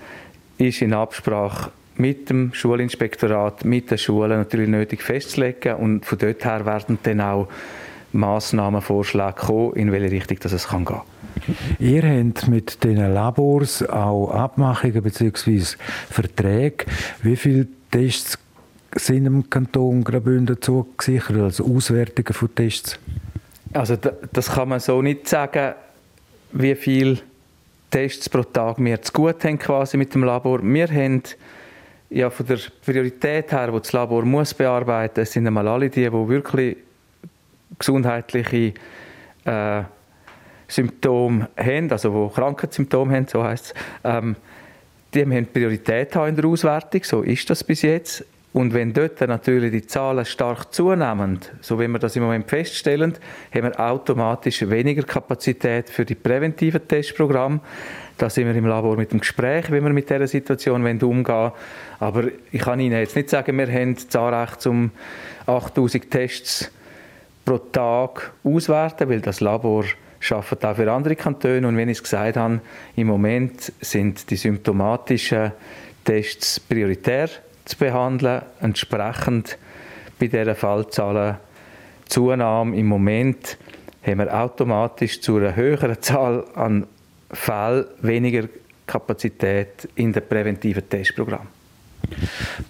ist 0.57 0.81
in 0.81 0.93
Absprache 0.93 1.71
mit 1.97 2.29
dem 2.29 2.53
Schulinspektorat, 2.53 3.65
mit 3.65 3.91
den 3.91 3.97
Schulen 3.97 4.37
natürlich 4.37 4.69
nötig 4.69 5.01
festzulegen 5.01 5.75
und 5.75 6.05
von 6.05 6.17
dort 6.17 6.45
her 6.45 6.65
werden 6.65 6.97
dann 7.03 7.21
auch 7.21 7.49
Massnahmenvorschläge 8.13 9.33
kommen, 9.33 9.73
in 9.73 9.91
welche 9.91 10.11
Richtung 10.11 10.37
das 10.41 10.53
es 10.53 10.69
kann 10.69 10.85
gehen 10.85 11.01
Ihr 11.79 12.03
habt 12.03 12.47
mit 12.47 12.83
den 12.83 12.97
Labors 13.13 13.87
auch 13.87 14.31
Abmachungen 14.31 15.03
bzw. 15.03 15.77
Verträge. 16.09 16.85
Wie 17.21 17.35
viele 17.35 17.67
Tests 17.91 18.39
sind 18.95 19.25
im 19.25 19.49
Kanton 19.49 20.03
Graubünden 20.03 20.61
zugesichert, 20.61 21.37
also 21.37 21.65
Auswertungen 21.65 22.33
von 22.33 22.55
Tests? 22.55 22.97
Also 23.73 23.97
das 24.31 24.51
kann 24.51 24.69
man 24.69 24.79
so 24.79 25.01
nicht 25.01 25.27
sagen, 25.27 25.73
wie 26.53 26.75
viele 26.75 27.19
Tests 27.97 28.29
pro 28.29 28.43
Tag 28.43 28.77
wir 28.77 29.01
zu 29.01 29.11
gut 29.11 29.43
haben 29.43 29.57
quasi 29.57 29.97
mit 29.97 30.13
dem 30.13 30.23
Labor. 30.23 30.59
Wir 30.61 30.87
haben 30.87 31.23
ja, 32.11 32.29
von 32.29 32.45
der 32.45 32.59
Priorität 32.85 33.51
her, 33.51 33.71
die 33.71 33.79
das 33.79 33.91
Labor 33.91 34.23
muss 34.23 34.53
bearbeiten 34.53 35.21
muss, 35.21 35.31
sind 35.31 35.47
einmal 35.47 35.67
alle 35.67 35.89
die, 35.89 36.03
die 36.03 36.11
wirklich 36.11 36.77
gesundheitliche 37.79 38.73
äh, 39.45 39.83
Symptome 40.67 41.49
haben, 41.57 41.91
also 41.91 42.27
die 42.27 42.35
Krankheitssymptome 42.35 43.15
haben, 43.15 43.27
so 43.27 43.43
heisst 43.43 43.73
es, 43.73 43.73
ähm, 44.03 44.35
die 45.11 45.21
haben 45.23 45.47
Priorität 45.47 46.15
haben 46.15 46.29
in 46.29 46.35
der 46.35 46.45
Auswertung, 46.45 47.03
so 47.03 47.23
ist 47.23 47.49
das 47.49 47.63
bis 47.63 47.81
jetzt. 47.81 48.23
Und 48.57 48.73
wenn 48.73 48.91
dort 48.91 49.21
natürlich 49.21 49.71
die 49.71 49.85
Zahlen 49.85 50.25
stark 50.25 50.73
zunehmen, 50.73 51.37
so 51.61 51.79
wie 51.79 51.87
wir 51.87 51.99
das 51.99 52.15
im 52.15 52.23
Moment 52.23 52.49
feststellen, 52.49 53.13
haben 53.53 53.65
wir 53.65 53.79
automatisch 53.79 54.67
weniger 54.67 55.03
Kapazität 55.03 55.91
für 55.91 56.05
die 56.05 56.15
präventiven 56.15 56.87
Testprogramme. 56.87 57.59
Da 58.17 58.31
sind 58.31 58.47
wir 58.47 58.55
im 58.55 58.65
Labor 58.65 58.97
mit 58.97 59.11
dem 59.11 59.19
Gespräch, 59.19 59.71
wie 59.71 59.79
wir 59.79 59.93
mit 59.93 60.09
dieser 60.09 60.25
Situation 60.25 60.83
umgehen 60.83 61.27
wollen. 61.27 61.51
Aber 61.99 62.23
ich 62.51 62.61
kann 62.61 62.79
Ihnen 62.79 62.97
jetzt 62.97 63.15
nicht 63.15 63.29
sagen, 63.29 63.55
wir 63.59 63.71
haben 63.71 63.93
das 63.93 64.15
Anrecht, 64.15 64.65
um 64.65 64.89
8000 65.45 66.09
Tests 66.09 66.71
pro 67.45 67.59
Tag 67.59 68.33
auswerten, 68.43 69.07
weil 69.07 69.21
das 69.21 69.39
Labor 69.39 69.85
arbeitet 70.31 70.65
auch 70.65 70.75
für 70.75 70.91
andere 70.91 71.15
Kantone. 71.15 71.67
Und 71.67 71.77
wenn 71.77 71.89
ich 71.89 71.97
es 71.99 72.03
gesagt 72.03 72.37
habe, 72.37 72.59
im 72.95 73.05
Moment 73.05 73.71
sind 73.81 74.31
die 74.31 74.35
symptomatischen 74.35 75.51
Tests 76.03 76.59
prioritär 76.59 77.29
zu 77.67 77.77
behandeln. 77.77 78.41
Entsprechend 78.61 79.57
bei 80.19 80.27
dieser 80.27 80.55
Fallzahlen 80.55 81.37
Zunahme 82.05 82.75
im 82.77 82.87
Moment 82.87 83.57
haben 84.03 84.19
wir 84.19 84.33
automatisch 84.33 85.21
zu 85.21 85.37
einer 85.37 85.55
höheren 85.55 86.01
Zahl 86.01 86.45
an 86.55 86.87
Fällen 87.31 87.85
weniger 88.01 88.47
Kapazität 88.85 89.89
in 89.95 90.13
den 90.13 90.25
präventiven 90.27 90.87
Testprogrammen. 90.87 91.49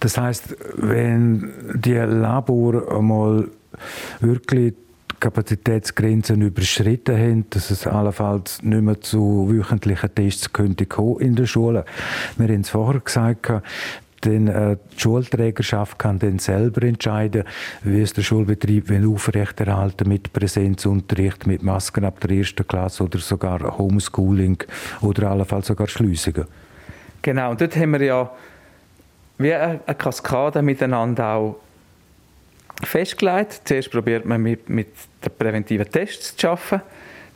Das 0.00 0.18
heißt, 0.18 0.56
wenn 0.74 1.52
die 1.74 1.92
Labor 1.92 2.92
einmal 2.96 3.48
wirklich 4.20 4.74
Kapazitätsgrenzen 5.20 6.42
überschritten 6.42 7.16
haben, 7.16 7.50
dass 7.50 7.70
es 7.70 7.86
allenfalls 7.86 8.62
nicht 8.62 8.82
mehr 8.82 9.00
zu 9.00 9.48
wöchentlichen 9.50 10.14
Tests 10.14 10.52
könnte 10.52 10.86
kommen 10.86 11.20
in 11.20 11.34
der 11.34 11.46
Schule. 11.46 11.84
Wir 12.36 12.48
haben 12.48 12.60
es 12.60 12.70
vorher 12.70 13.00
gesagt, 13.00 13.50
denn 14.24 14.48
äh, 14.48 14.76
die 14.94 15.00
Schulträgerschaft 15.00 15.98
kann 15.98 16.18
dann 16.18 16.38
selber 16.38 16.82
entscheiden, 16.82 17.44
wie 17.82 18.02
es 18.02 18.12
der 18.12 18.22
Schulbetrieb 18.22 18.88
will 18.88 19.06
aufrechterhalten 19.06 20.08
mit 20.08 20.32
Präsenzunterricht, 20.32 21.46
mit 21.46 21.62
Masken 21.62 22.04
ab 22.04 22.20
der 22.20 22.30
ersten 22.30 22.66
Klasse 22.66 23.04
oder 23.04 23.18
sogar 23.18 23.78
Homeschooling 23.78 24.58
oder 25.00 25.30
allenfalls 25.30 25.68
sogar 25.68 25.88
Schliessungen. 25.88 26.46
Genau, 27.22 27.50
und 27.50 27.60
dort 27.60 27.76
haben 27.76 27.92
wir 27.92 28.02
ja 28.02 28.30
wie 29.38 29.54
eine 29.54 29.80
Kaskade 29.96 30.62
miteinander 30.62 31.34
auch 31.34 31.60
festgelegt. 32.82 33.62
Zuerst 33.64 33.90
probiert 33.90 34.24
man 34.24 34.42
mit, 34.42 34.68
mit 34.68 34.88
den 35.24 35.32
präventiven 35.36 35.90
Tests 35.90 36.36
zu 36.36 36.48
arbeiten. 36.48 36.82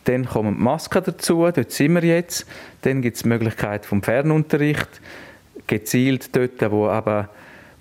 Dann 0.04 0.24
kommen 0.24 0.56
die 0.56 0.62
Masken 0.62 1.02
dazu, 1.04 1.48
dort 1.50 1.70
sind 1.70 1.94
wir 1.94 2.04
jetzt. 2.04 2.46
Dann 2.82 3.02
gibt 3.02 3.16
es 3.16 3.22
die 3.22 3.28
Möglichkeit 3.28 3.86
vom 3.86 4.02
Fernunterricht 4.02 5.00
gezielt 5.72 6.36
dort, 6.36 6.70
wo 6.70 6.88
aber 6.88 7.28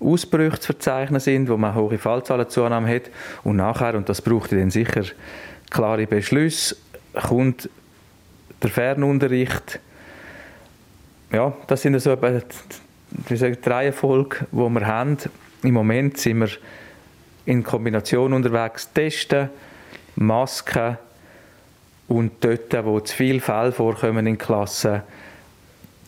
Ausbrüche 0.00 0.58
zu 0.58 0.66
verzeichnen 0.72 1.20
sind, 1.20 1.48
wo 1.48 1.56
man 1.56 1.74
hohe 1.74 1.98
Fallzahlenzunahme 1.98 2.92
hat. 2.92 3.10
Und 3.44 3.56
nachher, 3.56 3.94
und 3.94 4.08
das 4.08 4.22
braucht 4.22 4.52
dann 4.52 4.70
sicher 4.70 5.02
klare 5.70 6.06
Beschlüsse, 6.06 6.76
kommt 7.28 7.68
der 8.62 8.70
Fernunterricht. 8.70 9.78
Ja, 11.32 11.52
das 11.66 11.82
sind 11.82 11.98
so 12.00 12.16
die, 12.16 12.40
die 13.30 13.68
Reihenfolge, 13.70 14.46
die 14.50 14.56
wir 14.56 14.86
haben. 14.86 15.18
Im 15.62 15.74
Moment 15.74 16.18
sind 16.18 16.40
wir 16.40 16.50
in 17.44 17.62
Kombination 17.62 18.32
unterwegs, 18.32 18.92
testen, 18.92 19.50
Masken 20.16 20.98
und 22.08 22.32
dort, 22.40 22.84
wo 22.84 23.00
zu 23.00 23.14
viele 23.14 23.40
Fälle 23.40 23.72
vorkommen 23.72 24.26
in 24.26 24.38
Klassen, 24.38 25.02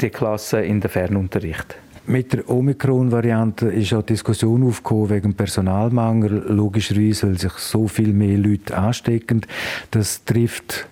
die 0.04 0.10
Klasse 0.10 0.60
in 0.60 0.80
den 0.80 0.90
Fernunterricht. 0.90 1.76
Mit 2.06 2.34
der 2.34 2.50
Omikron-Variante 2.50 3.68
ist 3.68 3.94
auch 3.94 4.02
Diskussion 4.02 4.62
aufgekommen 4.62 5.08
wegen 5.08 5.34
Personalmangel. 5.34 6.44
Logischerweise, 6.48 7.28
weil 7.28 7.38
sich 7.38 7.52
so 7.54 7.88
viel 7.88 8.12
mehr 8.12 8.36
Leute 8.36 8.76
anstecken. 8.76 9.46
Das 9.90 10.22
trifft 10.24 10.86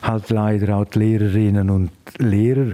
halt 0.00 0.30
leider 0.30 0.76
auch 0.76 0.86
die 0.86 1.00
Lehrerinnen 1.00 1.68
und 1.68 1.90
Lehrer. 2.16 2.72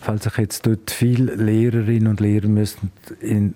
Falls 0.00 0.24
sich 0.24 0.38
jetzt 0.38 0.64
dort 0.66 0.92
viele 0.92 1.34
Lehrerinnen 1.34 2.06
und 2.06 2.20
Lehrer 2.20 2.46
müssen 2.46 2.92
in, 3.20 3.54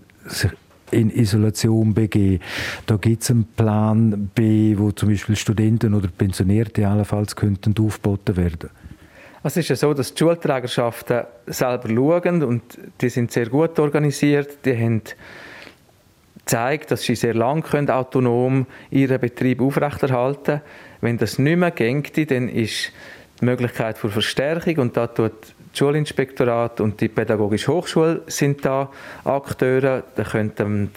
in 0.91 1.11
Isolation 1.11 1.95
begeben. 1.95 2.43
Da 2.87 2.97
gibt 2.97 3.23
es 3.23 3.31
einen 3.31 3.45
Plan 3.45 4.31
B, 4.35 4.77
wo 4.77 4.91
zum 4.91 5.11
Beispiel 5.11 5.37
Studenten 5.37 5.95
oder 5.95 6.09
Pensionierte 6.09 6.89
allenfalls 6.89 7.37
könnten 7.37 7.75
aufgeboten 7.79 8.37
werden. 8.37 8.71
Es 9.47 9.57
ist 9.57 9.69
ja 9.69 9.77
so, 9.77 9.95
dass 9.95 10.13
die 10.13 10.19
Schulträgerschaften 10.19 11.23
selber 11.47 11.89
schauen 11.89 12.43
und 12.43 12.63
die 13.01 13.09
sind 13.09 13.31
sehr 13.31 13.47
gut 13.47 13.79
organisiert. 13.79 14.59
Die 14.65 14.77
haben 14.77 15.03
gezeigt, 16.37 16.91
dass 16.91 17.03
sie 17.03 17.15
sehr 17.15 17.35
lange 17.35 17.63
können, 17.63 17.89
autonom 17.89 18.67
ihren 18.91 19.21
Betrieb 19.21 19.61
aufrechterhalten. 19.61 20.63
Wenn 21.01 21.17
das 21.17 21.39
nicht 21.39 21.59
mehr 21.59 21.71
geht, 21.71 22.29
dann 22.33 22.49
ist 22.49 22.91
die 23.41 23.45
Möglichkeit 23.45 23.99
für 23.99 24.09
Verstärkung 24.09 24.79
und 24.79 24.97
da 24.97 25.07
tut 25.07 25.35
das 25.41 25.79
Schulinspektorat 25.79 26.81
und 26.81 27.01
die 27.01 27.09
Pädagogische 27.09 27.73
Hochschule 27.73 28.23
sind 28.27 28.65
da 28.65 28.91
Akteure. 29.23 30.03
Da 30.17 30.25
könnten 30.25 30.91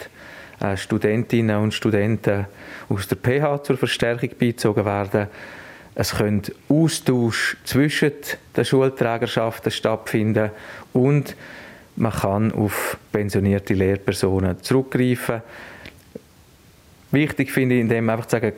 äh, 0.58 0.76
Studentinnen 0.76 1.56
und 1.56 1.72
Studenten 1.72 2.46
aus 2.88 3.06
der 3.06 3.16
PH 3.16 3.62
zur 3.62 3.76
Verstärkung 3.76 4.30
beizogen 4.36 4.84
werden. 4.84 5.28
Es 6.00 6.14
können 6.14 6.40
Austausch 6.70 7.58
zwischen 7.64 8.12
den 8.56 8.64
Schulträgerschaften 8.64 9.70
stattfinden 9.70 10.50
und 10.94 11.36
man 11.94 12.10
kann 12.10 12.52
auf 12.52 12.96
pensionierte 13.12 13.74
Lehrpersonen 13.74 14.62
zurückgreifen. 14.62 15.42
Wichtig 17.10 17.52
finde 17.52 17.74
ich, 17.74 17.82
indem 17.82 18.08
einfach 18.08 18.24
zu 18.24 18.36
sagen, 18.36 18.54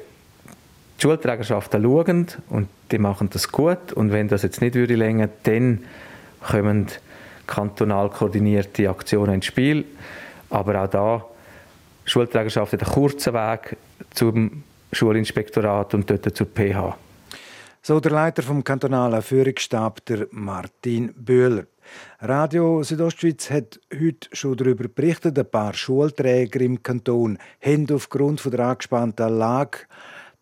die 0.97 1.03
Schulträgerschaften 1.03 1.83
schauen 1.83 2.29
und 2.49 2.69
die 2.93 2.99
machen 2.99 3.29
das 3.33 3.51
gut 3.51 3.93
und 3.93 4.13
wenn 4.13 4.29
das 4.29 4.43
jetzt 4.43 4.61
nicht 4.61 4.77
würde 4.77 4.95
länger, 4.95 5.29
dann 5.43 5.83
kommen 6.49 6.87
kantonal 7.49 8.09
koordinierte 8.11 8.89
Aktionen 8.89 9.35
ins 9.35 9.47
Spiel. 9.47 9.85
Aber 10.49 10.81
auch 10.81 10.89
da 10.89 11.25
Schulträgerschaft 12.05 12.75
hat 12.75 12.85
einen 12.85 12.93
kurzen 12.93 13.35
Weg 13.35 13.77
zum 14.15 14.63
Schulinspektorat 14.93 15.95
und 15.95 16.09
dort 16.09 16.37
zur 16.37 16.47
PH. 16.47 16.97
So 17.85 17.99
der 17.99 18.13
Leiter 18.13 18.45
vom 18.45 18.63
kantonalen 18.63 19.23
Führungsstab, 19.23 20.05
der 20.07 20.29
Martin 20.31 21.13
Böhler. 21.17 21.67
Radio 22.21 22.85
Südostschweiz 22.85 23.51
hat 23.51 23.81
heute 23.93 24.29
schon 24.31 24.57
darüber 24.57 24.87
berichtet, 24.87 25.37
ein 25.37 25.51
paar 25.51 25.75
Schulträger 25.75 26.61
im 26.61 26.81
Kanton 26.81 27.39
haben 27.61 27.89
aufgrund 27.91 28.45
der 28.53 28.61
angespannten 28.61 29.37
Lage 29.37 29.79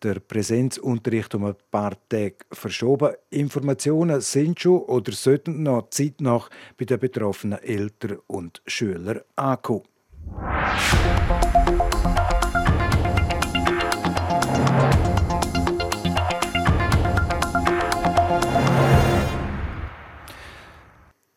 der 0.03 0.19
Präsenzunterricht 0.19 1.33
um 1.33 1.45
ein 1.45 1.55
paar 1.71 1.97
Tage 2.09 2.35
verschoben. 2.51 3.15
Informationen 3.31 4.21
sind 4.21 4.59
schon 4.59 4.83
oder 4.83 5.11
sollten 5.11 5.63
noch 5.63 5.89
zeitnah 5.89 6.45
bei 6.77 6.85
den 6.85 6.99
betroffenen 6.99 7.57
Eltern 7.63 8.19
und 8.27 8.61
Schülern 8.67 9.21
ankommen. 9.35 9.81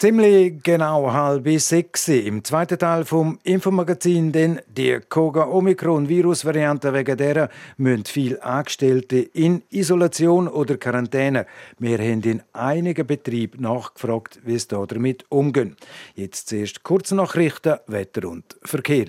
Ziemlich 0.05 0.63
genau 0.63 1.11
halb 1.15 1.49
sechs 1.59 2.09
im 2.09 2.45
zweiten 2.45 2.79
Teil 2.79 3.07
vom 3.07 3.39
Infomagazin, 3.43 4.33
denn 4.33 4.61
die 4.69 5.01
Koga-Omikron-Virus-Variante 5.09 6.93
wegen 6.93 7.17
der 7.17 7.49
müssen 7.79 8.05
viele 8.05 8.43
Angestellte 8.45 9.17
in 9.17 9.63
Isolation 9.71 10.47
oder 10.47 10.77
Quarantäne. 10.77 11.47
Wir 11.79 11.97
haben 11.97 12.21
in 12.21 12.43
einigen 12.53 13.07
Betrieben 13.07 13.63
nachgefragt, 13.63 14.41
wie 14.45 14.57
es 14.57 14.69
damit 14.69 15.25
umgehen. 15.31 15.75
Jetzt 16.15 16.51
zuerst 16.51 16.83
kurze 16.83 17.15
Nachrichten, 17.15 17.79
Wetter 17.87 18.29
und 18.29 18.59
Verkehr. 18.63 19.07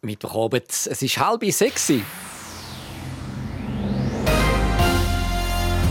Mittwochabend, 0.00 0.70
es 0.70 1.02
ist 1.02 1.18
halb 1.18 1.44
sechs. 1.52 1.92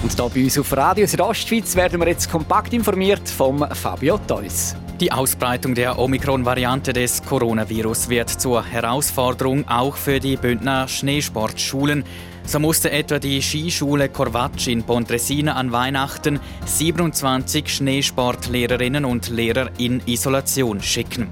Und 0.10 0.16
hier 0.16 0.30
bei 0.30 0.44
uns 0.44 0.58
auf 0.58 0.75
Radio 0.75 1.06
Südostschweiz 1.06 1.75
werden 1.75 2.00
wir 2.00 2.08
jetzt 2.08 2.32
kompakt 2.32 2.74
informiert 2.74 3.30
vom 3.30 3.66
Fabio 3.74 4.18
Theus. 4.18 4.75
Die 5.00 5.12
Ausbreitung 5.12 5.75
der 5.75 6.00
Omikron-Variante 6.00 6.94
des 6.94 7.24
Coronavirus 7.24 8.10
wird 8.10 8.30
zur 8.30 8.66
Herausforderung 8.66 9.68
auch 9.68 9.96
für 9.96 10.20
die 10.20 10.36
Bündner 10.36 10.88
Schneesportschulen. 10.88 12.04
So 12.44 12.60
musste 12.60 12.92
etwa 12.92 13.20
die 13.20 13.42
Skischule 13.42 14.10
Corvatsch 14.10 14.68
in 14.68 14.84
Pontresina 14.84 15.54
an 15.54 15.72
Weihnachten 15.72 16.39
27 16.66 17.70
Schneesportlehrerinnen 17.70 19.06
und 19.06 19.30
Lehrer 19.30 19.70
in 19.78 20.01
Isolation 20.08 20.82
schicken. 20.82 21.28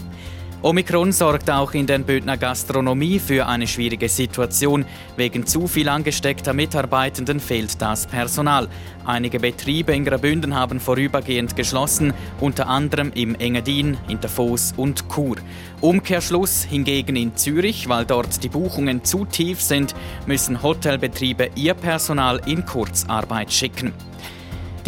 Omikron 0.68 1.14
sorgt 1.14 1.50
auch 1.50 1.74
in 1.74 1.88
der 1.88 2.00
Bündner 2.00 2.36
Gastronomie 2.36 3.20
für 3.20 3.48
eine 3.48 3.68
schwierige 3.68 4.10
Situation. 4.10 4.86
Wegen 5.16 5.46
zu 5.46 5.66
viel 5.66 5.88
angesteckter 5.88 6.52
Mitarbeitenden 6.52 7.40
fehlt 7.40 7.82
das 7.82 8.06
Personal. 8.06 8.68
Einige 9.06 9.40
Betriebe 9.40 9.96
in 9.96 10.04
Graubünden 10.04 10.56
haben 10.56 10.82
vorübergehend 10.82 11.56
geschlossen, 11.56 12.14
unter 12.42 12.68
anderem 12.68 13.14
im 13.16 13.34
Engadin, 13.36 13.98
Interfoss 14.10 14.74
und 14.76 15.08
Chur. 15.08 15.38
Umkehrschluss 15.80 16.64
hingegen 16.66 17.16
in 17.16 17.38
Zürich, 17.38 17.88
weil 17.88 18.04
dort 18.04 18.44
die 18.44 18.50
Buchungen 18.50 19.06
zu 19.06 19.24
tief 19.24 19.62
sind, 19.62 19.96
müssen 20.26 20.64
Hotelbetriebe 20.64 21.50
ihr 21.56 21.76
Personal 21.76 22.42
in 22.46 22.66
Kurzarbeit 22.66 23.54
schicken. 23.54 23.94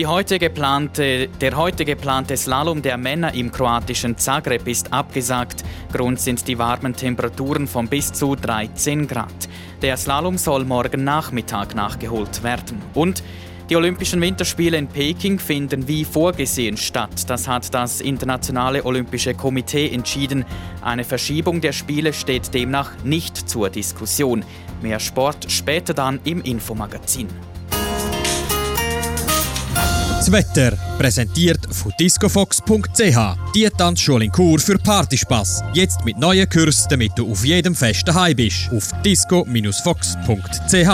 Heute 0.05 0.39
geplante, 0.39 1.27
der 1.27 1.57
heute 1.57 1.83
geplante 1.83 2.37
Slalom 2.37 2.81
der 2.81 2.97
Männer 2.97 3.33
im 3.33 3.51
kroatischen 3.51 4.17
Zagreb 4.17 4.67
ist 4.67 4.93
abgesagt. 4.93 5.63
Grund 5.91 6.19
sind 6.19 6.47
die 6.47 6.57
warmen 6.57 6.95
Temperaturen 6.95 7.67
von 7.67 7.87
bis 7.87 8.13
zu 8.13 8.35
13 8.35 9.07
Grad. 9.07 9.49
Der 9.81 9.97
Slalom 9.97 10.37
soll 10.37 10.63
morgen 10.65 11.03
Nachmittag 11.03 11.75
nachgeholt 11.75 12.43
werden. 12.43 12.81
Und 12.93 13.23
die 13.69 13.75
Olympischen 13.75 14.19
Winterspiele 14.19 14.77
in 14.77 14.87
Peking 14.87 15.37
finden 15.37 15.87
wie 15.87 16.03
vorgesehen 16.03 16.75
statt. 16.75 17.29
Das 17.29 17.47
hat 17.47 17.71
das 17.71 18.01
Internationale 18.01 18.83
Olympische 18.83 19.35
Komitee 19.35 19.89
entschieden. 19.89 20.43
Eine 20.81 21.03
Verschiebung 21.03 21.61
der 21.61 21.71
Spiele 21.73 22.13
steht 22.13 22.51
demnach 22.53 23.03
nicht 23.03 23.49
zur 23.49 23.69
Diskussion. 23.69 24.43
Mehr 24.81 24.99
Sport 24.99 25.51
später 25.51 25.93
dann 25.93 26.19
im 26.23 26.41
Infomagazin. 26.41 27.27
Das 30.29 30.45
Wetter 30.45 30.77
präsentiert 30.99 31.59
von 31.73 31.91
discofox.ch. 31.99 33.17
Die 33.55 33.67
Tanzschule 33.75 34.25
in 34.25 34.31
Kur 34.31 34.59
für 34.59 34.77
Partyspaß. 34.77 35.63
Jetzt 35.73 36.05
mit 36.05 36.19
neuen 36.19 36.47
Kursen, 36.47 36.85
damit 36.91 37.13
du 37.15 37.31
auf 37.31 37.43
jedem 37.43 37.73
Fest 37.73 38.07
daheim 38.07 38.35
bist. 38.35 38.69
Auf 38.71 38.91
disco-fox.ch. 39.03 40.89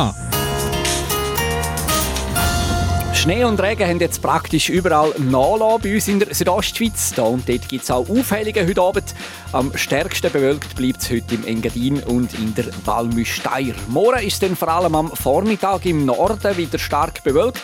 Schnee 3.13 3.43
und 3.43 3.59
Regen 3.59 3.89
haben 3.89 3.99
jetzt 3.99 4.21
praktisch 4.21 4.69
überall 4.69 5.09
nachgelassen 5.17 5.81
bei 5.81 5.95
uns 5.95 6.07
in 6.07 6.19
der 6.19 6.33
Südostschweiz. 6.33 7.11
Da 7.13 7.23
und 7.23 7.49
dort 7.49 7.67
gibt 7.67 7.83
es 7.83 7.91
auch 7.91 8.07
Aufhellungen 8.07 8.65
heute 8.65 8.81
Abend. 8.81 9.15
Am 9.51 9.75
stärksten 9.75 10.31
bewölkt 10.31 10.75
bleibt 10.77 11.01
es 11.01 11.11
heute 11.11 11.35
im 11.35 11.45
Engadin 11.45 11.99
und 12.03 12.33
in 12.35 12.55
der 12.55 12.67
Walmüsteier. 12.85 13.75
Morgen 13.89 14.25
ist 14.25 14.41
dann 14.41 14.55
vor 14.55 14.69
allem 14.69 14.95
am 14.95 15.11
Vormittag 15.11 15.85
im 15.85 16.05
Norden 16.05 16.55
wieder 16.55 16.79
stark 16.79 17.21
bewölkt. 17.21 17.63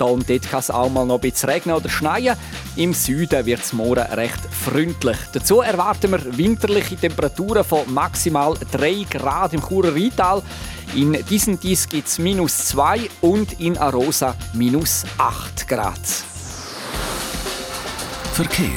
Da 0.00 0.06
und 0.06 0.30
dort 0.30 0.50
kann 0.50 0.60
es 0.60 0.70
auch 0.70 0.88
mal 0.88 1.04
noch 1.04 1.16
ein 1.16 1.20
bisschen 1.20 1.50
regnen 1.50 1.76
oder 1.76 1.90
schneien. 1.90 2.34
Im 2.74 2.94
Süden 2.94 3.44
wird 3.44 3.60
es 3.60 3.74
morgen 3.74 4.00
recht 4.00 4.40
freundlich. 4.50 5.18
Dazu 5.34 5.60
erwarten 5.60 6.12
wir 6.12 6.38
winterliche 6.38 6.96
Temperaturen 6.96 7.62
von 7.64 7.80
maximal 7.92 8.54
3 8.72 9.04
Grad 9.10 9.52
im 9.52 9.60
Churer 9.60 9.94
Rheintal. 9.94 10.42
In 10.94 11.12
diesem 11.26 11.60
Dies 11.60 11.86
gibt 11.86 12.08
es 12.08 12.18
minus 12.18 12.68
2 12.68 13.10
und 13.20 13.60
in 13.60 13.76
Arosa 13.76 14.34
minus 14.54 15.04
8 15.18 15.68
Grad. 15.68 16.00
Verkehr. 18.32 18.70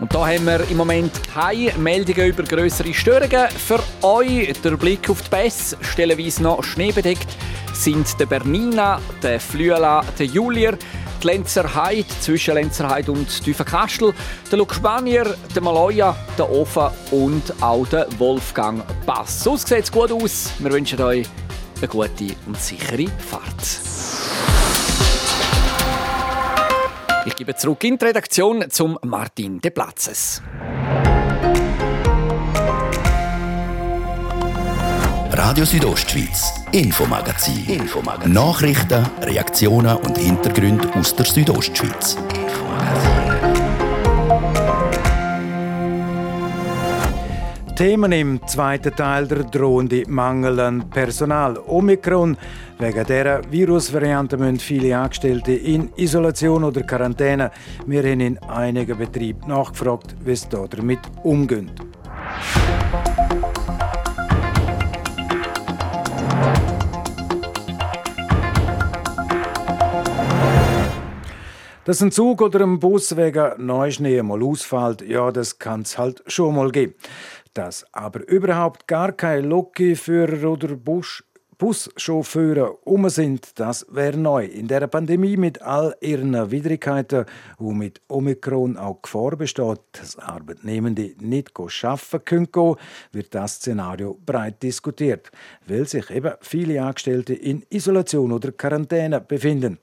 Und 0.00 0.14
da 0.14 0.26
haben 0.26 0.44
wir 0.44 0.68
im 0.68 0.76
Moment 0.76 1.12
keine 1.32 1.72
Meldungen 1.78 2.26
über 2.26 2.42
größere 2.42 2.92
Störungen. 2.92 3.48
Für 3.48 3.80
euch 4.02 4.52
der 4.62 4.76
Blick 4.76 5.08
auf 5.08 5.22
die 5.22 5.30
Pässe, 5.30 5.78
stellenweise 5.80 6.42
noch 6.42 6.62
schneebedeckt, 6.62 7.28
sind 7.74 8.18
der 8.18 8.26
Bernina, 8.26 9.00
der 9.22 9.40
Flüela, 9.40 10.04
der 10.18 10.26
Julier, 10.26 10.78
die 11.22 11.26
Lenzer 11.26 11.74
Heide 11.74 12.08
zwischen 12.20 12.54
Lenzer 12.54 12.88
Heide 12.88 13.12
und 13.12 13.42
Tüfenkastel, 13.44 14.14
der 14.50 14.58
Luc 14.58 14.74
Spanier, 14.74 15.36
der 15.54 15.62
Maloja, 15.62 16.16
der 16.38 16.50
Ofen 16.50 16.88
und 17.10 17.42
auch 17.62 17.86
der 17.86 18.06
Wolfgang 18.18 18.82
Pass. 19.06 19.44
Sonst 19.44 19.68
sieht 19.68 19.84
es 19.84 19.92
gut 19.92 20.12
aus. 20.12 20.52
Wir 20.58 20.72
wünschen 20.72 21.00
euch 21.00 21.26
eine 21.78 21.88
gute 21.88 22.36
und 22.46 22.58
sichere 22.58 23.06
Fahrt. 23.18 23.80
Ich 27.26 27.36
gebe 27.36 27.56
zurück 27.56 27.82
in 27.84 27.96
die 27.98 28.04
Redaktion 28.04 28.70
zum 28.70 28.98
Martin 29.02 29.60
De 29.60 29.70
Platzes. 29.70 30.42
Radio 35.36 35.64
Südostschweiz, 35.64 36.54
Infomagazin. 36.70 37.66
Infomagazin. 37.66 38.32
Nachrichten, 38.32 39.04
Reaktionen 39.20 39.96
und 39.96 40.16
Hintergründe 40.16 40.88
aus 40.94 41.16
der 41.16 41.26
Südostschweiz. 41.26 42.16
Themen 47.74 48.12
im 48.12 48.46
zweiten 48.46 48.94
Teil 48.94 49.26
der 49.26 49.42
drohende 49.42 50.04
Mangel 50.06 50.60
an 50.60 50.88
Personal. 50.90 51.58
Omikron. 51.66 52.36
Wegen 52.78 53.04
dieser 53.04 53.40
Virusvariante 53.50 54.36
müssen 54.36 54.60
viele 54.60 54.96
Angestellte 54.96 55.52
in 55.52 55.90
Isolation 55.96 56.62
oder 56.62 56.82
Quarantäne. 56.82 57.50
Wir 57.86 58.04
haben 58.04 58.20
in 58.20 58.38
einigen 58.38 58.96
Betrieben 58.96 59.48
nachgefragt, 59.48 60.14
wie 60.24 60.30
es 60.30 60.48
damit 60.48 61.00
umgeht. 61.24 61.72
Dass 71.84 72.00
ein 72.00 72.10
Zug 72.10 72.40
oder 72.40 72.60
ein 72.60 72.80
Bus 72.80 73.14
wegen 73.14 73.66
Neuschnee 73.66 74.22
mal 74.22 74.42
ausfällt, 74.42 75.02
ja, 75.02 75.30
das 75.30 75.58
kann 75.58 75.82
es 75.82 75.98
halt 75.98 76.22
schon 76.26 76.54
mal 76.54 76.70
geben. 76.70 76.94
Dass 77.52 77.84
aber 77.92 78.26
überhaupt 78.26 78.88
gar 78.88 79.12
keine 79.12 79.46
Lokführer 79.46 80.50
oder 80.50 80.76
Bus 80.76 81.22
Buschauffeure 81.64 82.76
um 82.84 83.08
sind, 83.08 83.58
das 83.58 83.86
wäre 83.90 84.18
neu. 84.18 84.44
In 84.44 84.68
der 84.68 84.86
Pandemie 84.86 85.38
mit 85.38 85.62
all 85.62 85.96
ihren 86.02 86.50
Widrigkeiten, 86.50 87.24
wo 87.56 87.72
mit 87.72 88.02
Omikron 88.06 88.76
auch 88.76 89.00
Gefahr 89.00 89.34
besteht, 89.34 89.80
dass 89.92 90.18
Arbeitnehmende 90.18 91.14
nicht 91.20 91.52
arbeiten 91.58 92.50
können, 92.52 92.76
wird 93.12 93.34
das 93.34 93.54
Szenario 93.54 94.18
breit 94.26 94.62
diskutiert, 94.62 95.30
weil 95.66 95.88
sich 95.88 96.10
eben 96.10 96.34
viele 96.42 96.82
Angestellte 96.82 97.32
in 97.32 97.64
Isolation 97.70 98.32
oder 98.32 98.52
Quarantäne 98.52 99.22
befinden. 99.22 99.78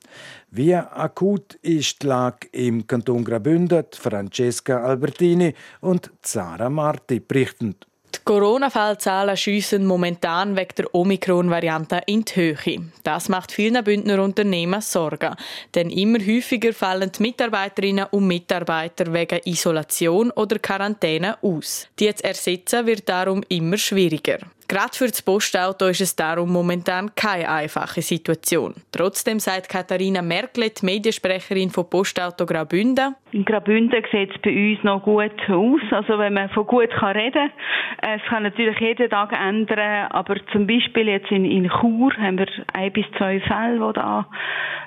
Wie 0.51 0.75
akut 0.75 1.55
ist 1.63 2.03
die 2.03 2.07
Lage 2.07 2.47
im 2.51 2.85
Kanton 2.85 3.23
Graubünden? 3.23 3.85
Francesca 3.91 4.83
Albertini 4.83 5.55
und 5.79 6.11
Zara 6.21 6.69
Marti 6.69 7.19
berichten. 7.19 7.75
Die 8.13 8.19
Corona-Fallzahlen 8.25 9.37
schiessen 9.37 9.85
momentan 9.85 10.55
wegen 10.57 10.75
der 10.75 10.93
Omikron-Variante 10.93 12.01
in 12.07 12.25
die 12.25 12.35
Höhe. 12.35 12.91
Das 13.03 13.29
macht 13.29 13.51
vielen 13.51 13.83
Bündner 13.83 14.21
Unternehmen 14.21 14.81
Sorgen. 14.81 15.35
Denn 15.73 15.89
immer 15.89 16.19
häufiger 16.19 16.73
fallen 16.73 17.11
die 17.11 17.21
Mitarbeiterinnen 17.21 18.07
und 18.11 18.27
Mitarbeiter 18.27 19.13
wegen 19.13 19.39
Isolation 19.45 20.31
oder 20.31 20.59
Quarantäne 20.59 21.37
aus. 21.41 21.87
Die 21.99 22.13
zu 22.13 22.23
ersetzen 22.23 22.85
wird 22.85 23.07
darum 23.07 23.43
immer 23.47 23.77
schwieriger. 23.77 24.39
Gerade 24.71 24.93
für 24.93 25.07
das 25.07 25.21
Postauto 25.21 25.87
ist 25.87 25.99
es 25.99 26.15
darum 26.15 26.53
momentan 26.53 27.13
keine 27.13 27.49
einfache 27.49 28.01
Situation. 28.01 28.73
Trotzdem 28.93 29.37
sagt 29.37 29.67
Katharina 29.67 30.21
Merkel, 30.21 30.69
die 30.69 30.85
Mediensprecherin 30.85 31.69
von 31.69 31.89
Postauto 31.89 32.45
Graubünden. 32.45 33.17
In 33.33 33.43
Graubünden 33.43 34.01
sieht 34.13 34.33
es 34.33 34.41
bei 34.41 34.71
uns 34.71 34.81
noch 34.85 35.03
gut 35.03 35.33
aus. 35.49 35.81
Also 35.91 36.17
wenn 36.17 36.35
man 36.35 36.49
von 36.51 36.65
gut 36.65 36.89
kann 36.89 37.17
reden 37.17 37.51
kann. 37.99 38.15
Es 38.15 38.21
kann 38.29 38.43
natürlich 38.43 38.79
jeden 38.79 39.09
Tag 39.09 39.33
ändern, 39.33 40.07
aber 40.09 40.37
zum 40.53 40.65
Beispiel 40.67 41.09
jetzt 41.09 41.29
in, 41.31 41.43
in 41.43 41.69
Chur 41.69 42.13
haben 42.15 42.37
wir 42.37 42.47
ein 42.71 42.93
bis 42.93 43.05
zwei 43.17 43.41
Fälle, 43.41 43.85
die 43.85 43.93
da 43.93 44.25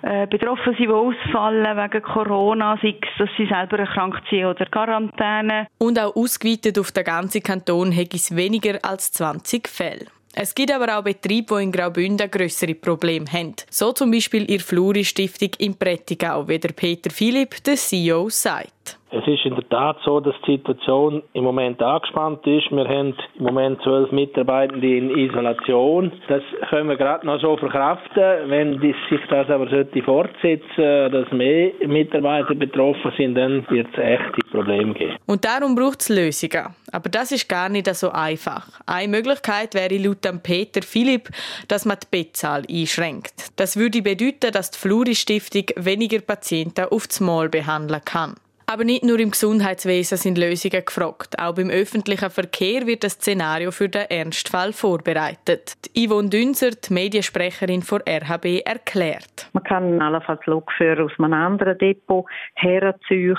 äh, 0.03 0.27
betroffen 0.27 0.75
sind, 0.77 0.81
die 0.81 0.89
ausfallen 0.89 1.77
wegen 1.77 2.03
Corona, 2.03 2.79
sei 2.83 2.97
es, 3.01 3.09
dass 3.19 3.29
sie 3.37 3.47
selber 3.47 3.79
erkrankt 3.79 4.23
sind 4.31 4.47
oder 4.47 4.67
Quarantäne. 4.67 5.67
Und 5.79 5.99
auch 5.99 6.17
ausgeweitet 6.17 6.79
auf 6.79 6.93
den 6.93 7.05
ganzen 7.05 7.43
Kanton 7.43 7.93
hätte 7.93 8.17
es 8.17 8.35
weniger 8.35 8.79
als 8.83 9.13
20 9.13 9.74
Fälle. 9.75 10.07
Es 10.37 10.55
gibt 10.55 10.73
aber 10.73 10.99
auch 10.99 11.05
Betriebe, 11.05 11.57
die 11.57 11.63
in 11.63 11.73
Graubünden 11.73 12.31
grössere 12.31 12.75
Probleme 12.75 13.31
haben. 13.31 13.55
So 13.71 13.93
zum 13.93 14.11
Beispiel 14.11 14.51
ihr 14.51 14.61
Fluri-Stiftung 14.61 15.51
im 15.59 15.75
Prättigau, 15.75 16.49
wie 16.49 16.59
der 16.59 16.73
Peter 16.73 17.11
Philipp, 17.11 17.63
der 17.63 17.77
CEO, 17.77 18.29
sagt. 18.31 18.74
Es 19.17 19.25
ist 19.29 19.45
in 19.45 19.55
der 19.55 19.69
Tat 19.69 19.99
so, 20.05 20.19
dass 20.19 20.35
die 20.45 20.57
Situation 20.57 21.23
im 21.35 21.45
Moment 21.45 21.81
angespannt 21.81 22.45
ist. 22.49 22.69
Wir 22.73 22.89
haben 22.89 23.15
im 23.39 23.45
Moment 23.45 23.81
zwölf 23.83 24.11
Mitarbeitende 24.11 24.97
in 24.97 25.17
Isolation. 25.17 26.11
Das 26.27 26.43
können 26.69 26.89
wir 26.89 26.97
gerade 26.97 27.25
noch 27.25 27.41
so 27.41 27.57
verkraften. 27.57 28.51
Wenn 28.51 28.81
sich 28.81 29.21
das 29.31 29.49
aber 29.49 29.69
sollte 29.71 30.03
fortsetzen, 30.03 31.13
dass 31.13 31.31
mehr 31.31 31.71
Mitarbeiter 31.87 32.57
betroffen 32.57 33.13
sind, 33.17 33.37
dann 33.37 33.65
wird 33.71 33.87
es 33.93 33.99
echte 33.99 34.41
Probleme 34.51 34.95
geben. 34.95 35.17
Und 35.27 35.45
darum 35.45 35.77
braucht 35.77 36.01
es 36.01 36.09
Lösungen. 36.09 36.75
Aber 36.91 37.09
das 37.09 37.31
ist 37.31 37.49
gar 37.49 37.69
nicht 37.69 37.87
so 37.95 38.11
einfach. 38.11 38.67
Eine 38.85 39.09
Möglichkeit 39.09 39.75
wäre 39.75 39.97
laut 39.97 40.27
Peter 40.43 40.83
Philipp, 40.83 41.29
dass 41.69 41.85
man 41.85 41.99
die 42.03 42.07
Bettzahl 42.11 42.63
einschränkt. 42.69 43.53
Das 43.57 43.77
würde 43.77 44.03
bedeuten, 44.03 44.51
dass 44.53 44.73
die 44.73 44.79
Fluri-Stiftung 44.79 45.67
weniger 45.77 46.21
Patienten 46.21 46.87
auf 46.91 47.07
das 47.07 47.21
Mal 47.21 47.49
behandeln 47.49 48.01
kann. 48.05 48.35
Aber 48.67 48.85
nicht 48.85 49.05
nur 49.05 49.19
im 49.21 49.31
Gesundheitswesen 49.31 50.17
sind 50.17 50.39
Lösungen 50.39 50.85
gefragt. 50.85 51.39
Auch 51.39 51.55
beim 51.55 51.69
öffentlichen 51.69 52.31
Verkehr 52.31 52.87
wird 52.87 53.05
das 53.05 53.13
Szenario 53.15 53.71
für 53.71 53.89
den 53.89 54.07
Ernstfall 54.09 54.73
vorbereitet. 54.73 55.75
Die 55.95 56.07
Yvonne 56.09 56.31
Dünser, 56.31 56.71
die 56.71 56.93
Mediensprecherin 56.93 57.83
von 57.83 58.01
RHB, 58.09 58.65
erklärt. 58.65 59.51
Man 59.53 59.65
kann 59.65 60.01
allenfalls 60.01 60.45
Lokführer 60.47 61.05
aus 61.05 61.13
einem 61.19 61.35
anderen 61.35 61.77
Depot 61.77 62.25
herziehen. 62.55 63.37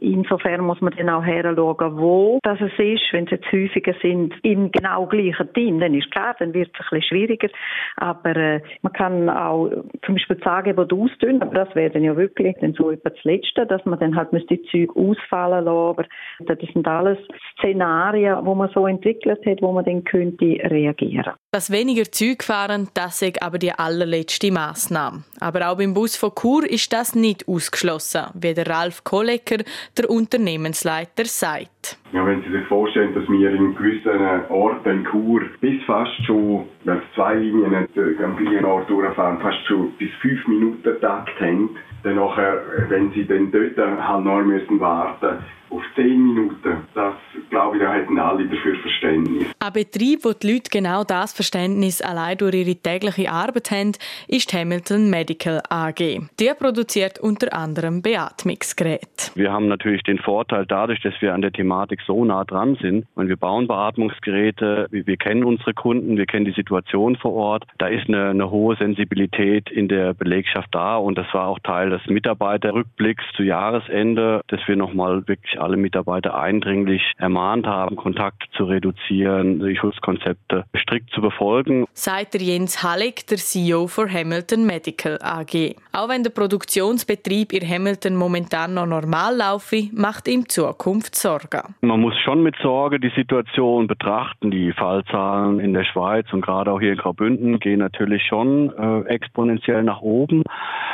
Insofern 0.00 0.60
muss 0.60 0.80
man 0.80 0.94
dann 0.96 1.08
auch 1.08 1.24
heranschauen, 1.24 1.98
wo 1.98 2.38
das 2.42 2.60
ist. 2.60 3.02
Wenn 3.12 3.24
es 3.24 3.32
jetzt 3.32 3.50
häufiger 3.52 3.94
sind 4.00 4.34
im 4.42 4.70
genau 4.70 5.06
gleichen 5.06 5.52
Team, 5.52 5.80
dann 5.80 5.94
ist 5.94 6.10
klar, 6.12 6.36
dann 6.38 6.54
wird 6.54 6.70
es 6.72 6.80
ein 6.80 7.00
bisschen 7.00 7.02
schwieriger. 7.08 7.48
Aber 7.96 8.36
äh, 8.36 8.60
man 8.82 8.92
kann 8.92 9.28
auch 9.28 9.70
zum 10.04 10.14
Beispiel 10.14 10.38
sagen, 10.44 10.76
wo 10.76 10.84
du 10.84 11.04
ausdünnen, 11.04 11.42
aber 11.42 11.64
das 11.64 11.74
wäre 11.74 11.90
dann 11.90 12.04
ja 12.04 12.16
wirklich 12.16 12.56
dann 12.60 12.74
so 12.74 12.90
etwa 12.90 13.10
das 13.10 13.24
Letzte, 13.24 13.66
dass 13.66 13.84
man 13.84 13.98
dann 13.98 14.14
halt 14.14 14.32
die 14.46 14.62
Züge 14.64 14.94
ausfallen 14.94 15.64
lassen. 15.64 16.00
Aber 16.40 16.54
das 16.54 16.72
sind 16.72 16.86
alles 16.86 17.18
Szenarien, 17.58 18.44
wo 18.44 18.54
man 18.54 18.70
so 18.74 18.86
entwickelt 18.86 19.44
hat, 19.46 19.62
wo 19.62 19.72
man 19.72 19.84
dann 19.84 20.04
könnte 20.04 20.44
reagieren. 20.44 21.34
Dass 21.52 21.70
weniger 21.70 22.04
Züge 22.04 22.44
fahren, 22.44 22.88
das 22.94 23.22
ist 23.22 23.42
aber 23.42 23.58
die 23.58 23.72
allerletzte 23.72 24.50
Maßnahme. 24.50 25.24
Aber 25.40 25.70
auch 25.70 25.78
beim 25.78 25.94
Bus 25.94 26.16
von 26.16 26.32
Chur 26.34 26.68
ist 26.68 26.92
das 26.92 27.14
nicht 27.14 27.46
ausgeschlossen, 27.48 28.24
wie 28.34 28.54
der 28.54 28.66
Ralf 28.66 29.04
Kollecker, 29.04 29.58
der 29.96 30.10
Unternehmensleiter, 30.10 31.24
sagt. 31.24 31.98
Ja, 32.12 32.24
wenn 32.26 32.42
Sie 32.42 32.50
sich 32.50 32.66
vorstellen, 32.66 33.14
dass 33.14 33.28
wir 33.28 33.50
in 33.50 33.74
gewissen 33.74 34.50
Orten 34.50 34.88
in 34.88 35.04
Chur 35.04 35.42
bis 35.60 35.82
fast 35.84 36.24
schon, 36.26 36.66
wenn 36.84 36.98
es 36.98 37.04
zwei 37.14 37.34
Linien 37.34 37.74
am 37.74 38.36
gleichen 38.36 38.64
Ort 38.64 38.88
durchfahren, 38.88 39.40
fast 39.40 39.64
schon 39.66 39.92
bis 39.98 40.10
fünf 40.20 40.46
Minuten 40.46 41.00
Takt 41.00 41.40
haben, 41.40 41.70
dann 42.04 42.16
nachher, 42.16 42.60
wenn 42.88 43.10
Sie 43.12 43.26
dann 43.26 43.50
dort 43.50 43.76
halt 43.78 44.24
noch 44.24 44.42
müssen 44.42 44.80
warten 44.80 45.38
auf 45.74 45.82
zehn 45.96 46.34
Minuten. 46.34 46.86
Das, 46.94 47.14
glaube 47.50 47.76
ich, 47.76 47.82
da 47.82 47.94
hätten 47.94 48.18
alle 48.18 48.46
dafür 48.46 48.76
Verständnis. 48.76 49.46
Ein 49.58 49.72
Betrieb, 49.72 50.24
wo 50.24 50.32
die 50.32 50.52
Leute 50.52 50.70
genau 50.70 51.04
das 51.04 51.32
Verständnis 51.32 52.00
allein 52.00 52.38
durch 52.38 52.54
ihre 52.54 52.76
tägliche 52.76 53.30
Arbeit 53.30 53.70
haben, 53.70 53.92
ist 54.28 54.52
die 54.52 54.56
Hamilton 54.56 55.10
Medical 55.10 55.60
AG. 55.68 55.98
Die 55.98 56.50
produziert 56.58 57.18
unter 57.18 57.52
anderem 57.52 58.02
Beatmungsgeräte. 58.02 59.32
Wir 59.34 59.52
haben 59.52 59.68
natürlich 59.68 60.02
den 60.04 60.18
Vorteil 60.18 60.64
dadurch, 60.66 61.00
dass 61.02 61.14
wir 61.20 61.34
an 61.34 61.42
der 61.42 61.52
Thematik 61.52 62.00
so 62.06 62.24
nah 62.24 62.44
dran 62.44 62.76
sind. 62.80 63.06
Und 63.14 63.28
wir 63.28 63.36
bauen 63.36 63.66
Beatmungsgeräte, 63.66 64.86
wir 64.90 65.16
kennen 65.16 65.44
unsere 65.44 65.74
Kunden, 65.74 66.16
wir 66.16 66.26
kennen 66.26 66.44
die 66.44 66.52
Situation 66.52 67.16
vor 67.16 67.32
Ort. 67.32 67.64
Da 67.78 67.88
ist 67.88 68.08
eine, 68.08 68.30
eine 68.30 68.50
hohe 68.50 68.76
Sensibilität 68.76 69.70
in 69.70 69.88
der 69.88 70.14
Belegschaft 70.14 70.68
da 70.72 70.96
und 70.96 71.18
das 71.18 71.26
war 71.32 71.48
auch 71.48 71.58
Teil 71.60 71.90
des 71.90 72.06
Mitarbeiterrückblicks 72.06 73.24
zu 73.36 73.42
Jahresende, 73.42 74.42
dass 74.48 74.60
wir 74.66 74.76
nochmal 74.76 75.26
wirklich 75.26 75.58
alle 75.64 75.76
Mitarbeiter 75.76 76.38
eindringlich 76.38 77.02
ermahnt 77.18 77.66
haben, 77.66 77.96
Kontakte 77.96 78.46
zu 78.56 78.64
reduzieren, 78.64 79.60
die 79.60 79.76
Schutzkonzepte 79.76 80.64
strikt 80.76 81.10
zu 81.10 81.20
befolgen. 81.20 81.86
Sagt 81.92 82.34
der 82.34 82.42
Jens 82.42 82.82
Hallig, 82.82 83.26
der 83.26 83.38
CEO 83.38 83.86
für 83.86 84.10
Hamilton 84.10 84.66
Medical 84.66 85.18
AG. 85.22 85.74
Auch 85.92 86.08
wenn 86.08 86.22
der 86.22 86.30
Produktionsbetrieb 86.30 87.52
in 87.52 87.68
Hamilton 87.68 88.16
momentan 88.16 88.74
noch 88.74 88.86
normal 88.86 89.36
laufe, 89.36 89.88
macht 89.92 90.28
ihm 90.28 90.48
Zukunft 90.48 91.14
Sorgen. 91.14 91.74
Man 91.80 92.00
muss 92.00 92.14
schon 92.24 92.42
mit 92.42 92.56
Sorge 92.62 93.00
die 93.00 93.12
Situation 93.16 93.86
betrachten. 93.86 94.50
Die 94.50 94.72
Fallzahlen 94.72 95.60
in 95.60 95.72
der 95.72 95.84
Schweiz 95.84 96.26
und 96.32 96.42
gerade 96.42 96.70
auch 96.70 96.80
hier 96.80 96.92
in 96.92 96.98
Graubünden 96.98 97.58
gehen 97.58 97.78
natürlich 97.78 98.22
schon 98.26 98.72
äh, 98.76 99.08
exponentiell 99.08 99.82
nach 99.82 100.00
oben. 100.00 100.42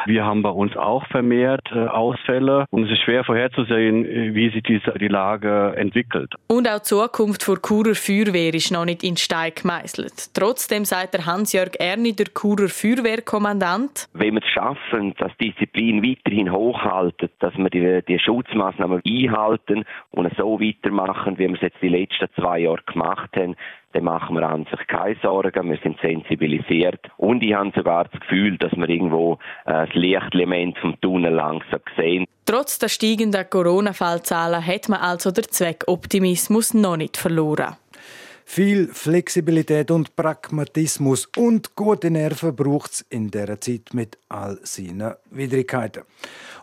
Wir 0.06 0.24
haben 0.24 0.42
bei 0.42 0.50
uns 0.50 0.76
auch 0.76 1.06
vermehrt 1.06 1.68
äh, 1.72 1.87
Ausfälle 1.87 2.66
und 2.70 2.85
es 2.85 2.92
ist 2.92 3.02
schwer 3.02 3.24
vorherzusehen, 3.24 4.04
äh, 4.04 4.35
wie 4.51 4.55
sich 4.55 4.63
die, 4.63 4.99
die 4.99 5.09
Lage 5.09 5.75
entwickelt. 5.77 6.35
Und 6.49 6.69
auch 6.69 6.79
die 6.79 6.85
Zukunft 6.85 7.47
der 7.47 7.57
Churer 7.57 7.95
Feuerwehr 7.95 8.55
ist 8.55 8.71
noch 8.71 8.85
nicht 8.85 9.03
in 9.03 9.17
Stein 9.17 9.53
gemeißelt. 9.55 10.35
Trotzdem 10.35 10.85
sagt 10.85 11.15
der 11.15 11.27
Hans-Jörg 11.27 11.73
Erni, 11.79 12.15
der 12.15 12.27
Churer 12.27 12.69
Feuerwehrkommandant. 12.69 14.09
Wenn 14.13 14.35
wir 14.35 14.43
es 14.43 14.49
schaffen, 14.49 15.15
dass 15.19 15.33
die 15.41 15.51
Disziplin 15.51 16.03
weiterhin 16.03 16.53
hochhalten, 16.53 17.29
dass 17.41 17.57
wir 17.57 17.71
die, 17.71 18.03
die 18.07 18.19
Schutzmaßnahmen 18.19 19.03
einhalten 19.07 19.85
und 20.11 20.31
so 20.37 20.61
weitermachen, 20.61 21.39
wie 21.39 21.49
wir 21.49 21.55
es 21.55 21.61
jetzt 21.61 21.83
die 21.83 21.89
letzten 21.89 22.29
zwei 22.37 22.61
Jahre 22.61 22.83
gemacht 22.87 23.31
haben, 23.37 23.57
dann 23.92 24.05
machen 24.05 24.37
wir 24.37 24.48
an 24.48 24.66
sich 24.70 24.87
keine 24.87 25.16
Sorgen, 25.22 25.70
wir 25.70 25.79
sind 25.83 25.98
sensibilisiert 26.00 27.00
und 27.16 27.42
ich 27.42 27.55
habe 27.55 27.72
sogar 27.74 28.05
das 28.05 28.20
Gefühl, 28.20 28.57
dass 28.59 28.72
wir 28.72 28.88
irgendwo 28.88 29.35
äh, 29.66 29.87
das 29.87 29.94
Lichtelement 29.94 30.79
vom 30.79 31.00
Tunnel 31.00 31.35
langsam 31.35 31.81
sehen. 31.96 32.26
Trotz 32.46 32.79
der 32.79 32.88
steigenden 32.88 33.48
Corona-Fallzahlen 33.48 34.64
hat 34.64 34.88
man 34.88 35.00
also 35.00 35.31
den 35.31 35.44
Zweckoptimismus 35.44 36.74
noch 36.74 36.96
nicht 36.96 37.16
verloren. 37.16 37.76
Viel 38.53 38.89
Flexibilität 38.89 39.93
und 39.93 40.17
Pragmatismus 40.17 41.29
und 41.37 41.77
gute 41.77 42.11
Nerven 42.11 42.57
braucht 42.57 42.91
es 42.91 43.07
in 43.09 43.31
dieser 43.31 43.61
Zeit 43.61 43.95
mit 43.95 44.19
all 44.29 44.59
seinen 44.65 45.15
Widrigkeiten. 45.31 46.03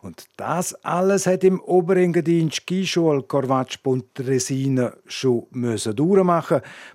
Und 0.01 0.25
das 0.35 0.73
alles 0.83 1.25
hat 1.27 1.45
im 1.45 1.61
Oberengadin 1.61 2.51
Skischule 2.51 3.23
Corvatsch 3.23 3.77
Pontresina 3.81 4.97
schon 5.05 5.47
müssen. 5.51 5.95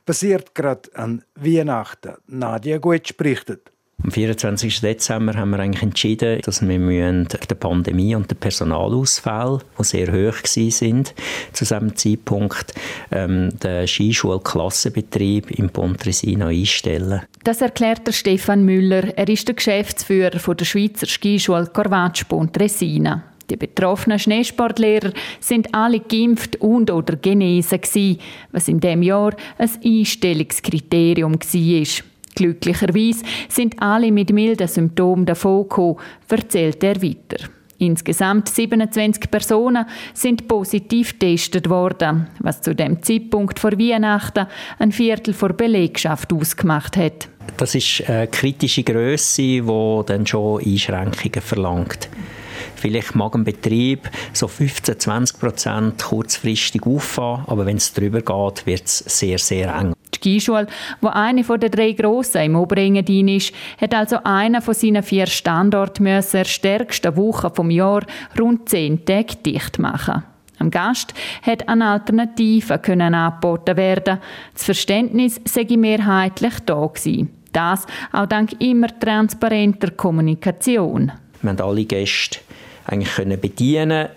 Passiert 0.05 0.55
gerade 0.55 0.91
an 0.95 1.25
Weihnachten. 1.37 2.17
Nadia 2.27 2.77
Guetsch 2.77 3.17
berichtet. 3.17 3.73
Am 4.05 4.11
24. 4.11 4.81
Dezember 4.81 5.35
haben 5.35 5.51
wir 5.51 5.61
eigentlich 5.61 5.83
entschieden, 5.83 6.41
dass 6.45 6.67
wir 6.67 6.79
müssen 6.79 7.29
der 7.49 7.55
Pandemie 7.55 8.17
und 8.17 8.29
der 8.29 8.35
Personalausfall, 8.35 9.61
die 9.79 9.85
sehr 9.85 10.13
hoch 10.13 10.45
sind 10.45 11.15
zu 11.53 11.65
diesem 11.65 11.95
Zeitpunkt, 11.95 12.75
ähm, 13.13 13.51
den 13.61 13.87
Skischulklassenbetrieb 13.87 15.53
im 15.53 15.71
Pontresina 15.71 16.49
einstellen. 16.49 17.23
Das 17.45 17.61
erklärt 17.61 18.05
der 18.07 18.13
Stefan 18.13 18.65
Müller. 18.65 19.17
Er 19.17 19.29
ist 19.29 19.47
der 19.47 19.55
Geschäftsführer 19.55 20.41
von 20.41 20.57
der 20.57 20.65
Schweizer 20.65 21.07
Skischule 21.07 21.71
Corvatsch 21.73 22.25
Pontresina. 22.29 23.23
Die 23.51 23.57
betroffenen 23.57 24.19
Schneesportlehrer 24.19 25.13
sind 25.39 25.73
alle 25.75 26.01
geimpft 26.01 26.57
und 26.57 26.91
oder 26.91 27.17
genesen 27.17 27.81
gewesen, 27.81 28.19
was 28.51 28.67
in 28.67 28.81
dem 28.81 29.03
Jahr 29.03 29.35
ein 29.59 29.71
Einstellungskriterium 29.85 31.35
war. 31.35 32.12
Glücklicherweise 32.35 33.25
sind 33.49 33.81
alle 33.81 34.11
mit 34.11 34.33
milden 34.33 34.69
Symptomen 34.69 35.27
davongekommen, 35.27 35.97
erzählt 36.29 36.83
er 36.83 37.03
weiter. 37.03 37.49
Insgesamt 37.79 38.49
27 38.49 39.29
Personen 39.29 39.87
sind 40.15 40.47
positiv 40.47 41.19
getestet 41.19 41.69
worden, 41.69 42.29
was 42.39 42.61
zu 42.61 42.77
dem 42.77 43.03
Zeitpunkt 43.03 43.59
vor 43.59 43.73
Weihnachten 43.73 44.47
ein 44.79 44.93
Viertel 44.93 45.35
der 45.35 45.49
Belegschaft 45.49 46.33
ausgemacht 46.33 46.97
hat. 46.97 47.29
Das 47.57 47.75
ist 47.75 48.09
eine 48.09 48.29
kritische 48.29 48.85
Größe, 48.85 49.43
die 49.43 50.03
dann 50.07 50.27
schon 50.27 50.63
Einschränkungen 50.63 51.41
verlangt. 51.41 52.09
Vielleicht 52.83 53.15
mag 53.15 53.37
ein 53.37 53.45
Betrieb 53.45 54.11
so 54.33 54.49
15, 54.49 54.99
20 54.99 55.39
Prozent 55.39 56.03
kurzfristig 56.03 56.83
auffahren, 56.85 57.45
aber 57.47 57.65
wenn 57.65 57.77
es 57.77 57.93
darüber 57.93 58.21
geht, 58.21 58.67
wird 58.67 58.87
es 58.87 58.99
sehr, 58.99 59.39
sehr 59.39 59.73
eng. 59.73 59.93
Skischule, 60.13 60.67
wo 61.01 61.07
eine 61.07 61.45
von 61.45 61.61
den 61.61 61.71
drei 61.71 61.93
Grossen 61.93 62.43
im 62.43 62.57
Oberengadin 62.57 63.29
ist, 63.29 63.55
hat 63.81 63.95
also 63.95 64.19
einer 64.25 64.61
von 64.61 64.75
seinen 64.75 65.05
vier 65.05 65.29
Standorten 65.29 66.03
müssen 66.03 66.39
der 66.39 66.45
stärksten 66.45 67.17
Woche 67.17 67.53
vom 67.55 67.71
Jahr 67.71 68.05
rund 68.37 68.69
zehn 68.69 69.05
Tage 69.05 69.37
dicht 69.37 69.79
machen. 69.79 70.25
Am 70.59 70.69
Gast 70.69 71.15
hat 71.43 71.69
eine 71.69 71.87
Alternative 71.87 72.81
können 72.81 73.15
angeboten 73.15 73.77
werden. 73.77 74.19
Das 74.55 74.65
Verständnis 74.65 75.41
sei 75.45 75.69
mehrheitlich 75.77 76.55
da 76.67 76.85
gewesen. 76.85 77.31
Das 77.53 77.87
auch 78.11 78.27
dank 78.27 78.61
immer 78.61 78.89
transparenter 78.99 79.93
Kommunikation. 79.93 81.13
Wir 81.43 81.51
haben 81.51 81.61
alle 81.61 81.85
Gäste 81.85 82.41
eigentlich 82.87 83.41
bedienen 83.41 84.09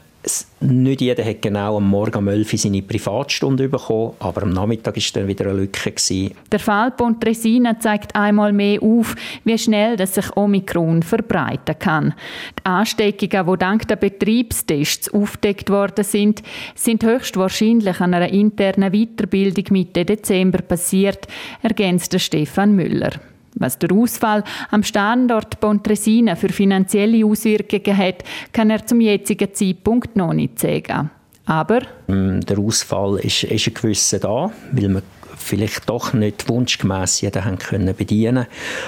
nicht 0.60 1.02
jeder 1.02 1.24
hat 1.24 1.42
genau 1.42 1.78
am 1.78 1.88
Morgen 1.88 2.18
um 2.18 2.28
11 2.28 2.54
Uhr 2.54 2.60
seine 2.60 2.82
Privatstunde 2.82 3.70
bekommen, 3.70 4.14
aber 4.20 4.44
am 4.44 4.50
Nachmittag 4.50 4.96
war 4.96 5.04
dann 5.14 5.28
wieder 5.28 5.46
eine 5.46 5.60
Lücke. 5.60 5.92
Gewesen. 5.92 6.32
Der 6.52 6.60
Fall 6.60 6.92
Pontresina 6.92 7.80
zeigt 7.80 8.16
einmal 8.16 8.52
mehr 8.54 8.82
auf, 8.82 9.16
wie 9.44 9.58
schnell 9.58 9.96
dass 9.98 10.16
sich 10.16 10.36
Omikron 10.36 11.04
verbreiten 11.04 11.78
kann. 11.78 12.14
Die 12.60 12.66
Ansteckungen, 12.66 13.52
die 13.52 13.58
dank 13.58 13.88
der 13.88 13.98
Betriebstests 13.98 15.14
aufdeckt 15.14 15.70
worden 15.70 16.04
sind, 16.04 16.42
sind 16.74 17.04
höchstwahrscheinlich 17.04 18.00
an 18.00 18.14
einer 18.14 18.30
internen 18.30 18.92
Weiterbildung 18.92 19.66
Mitte 19.72 20.06
Dezember 20.06 20.62
passiert, 20.62 21.28
ergänzt 21.62 22.20
Stefan 22.20 22.76
Müller. 22.76 23.12
Was 23.56 23.80
der 23.80 23.92
Ausfall 23.92 24.44
am 24.70 24.84
Standort 24.84 25.60
Pontresina 25.60 26.36
für 26.36 26.50
finanzielle 26.50 27.26
Auswirkungen 27.26 27.98
hat, 27.98 28.24
kann 28.52 28.70
er 28.70 28.86
zum 28.86 29.02
jetzigen 29.02 29.54
Zeitpunkt 29.54 30.16
noch 30.16 30.34
nicht 30.34 30.60
sagen. 30.60 31.10
Aber 31.46 31.82
mm, 32.08 32.42
der 32.42 32.60
Ausfall 32.60 33.20
ist, 33.20 33.44
ist 33.44 33.68
ein 33.68 33.74
gewisser 33.74 34.20
da, 34.20 34.52
weil 34.72 34.90
wir 34.90 35.02
vielleicht 35.38 35.88
doch 35.90 36.14
nicht 36.14 36.50
wunschgemäß 36.50 37.22
jeden 37.22 37.46
haben 37.46 37.60
können 37.60 37.96
bedienen 37.96 38.48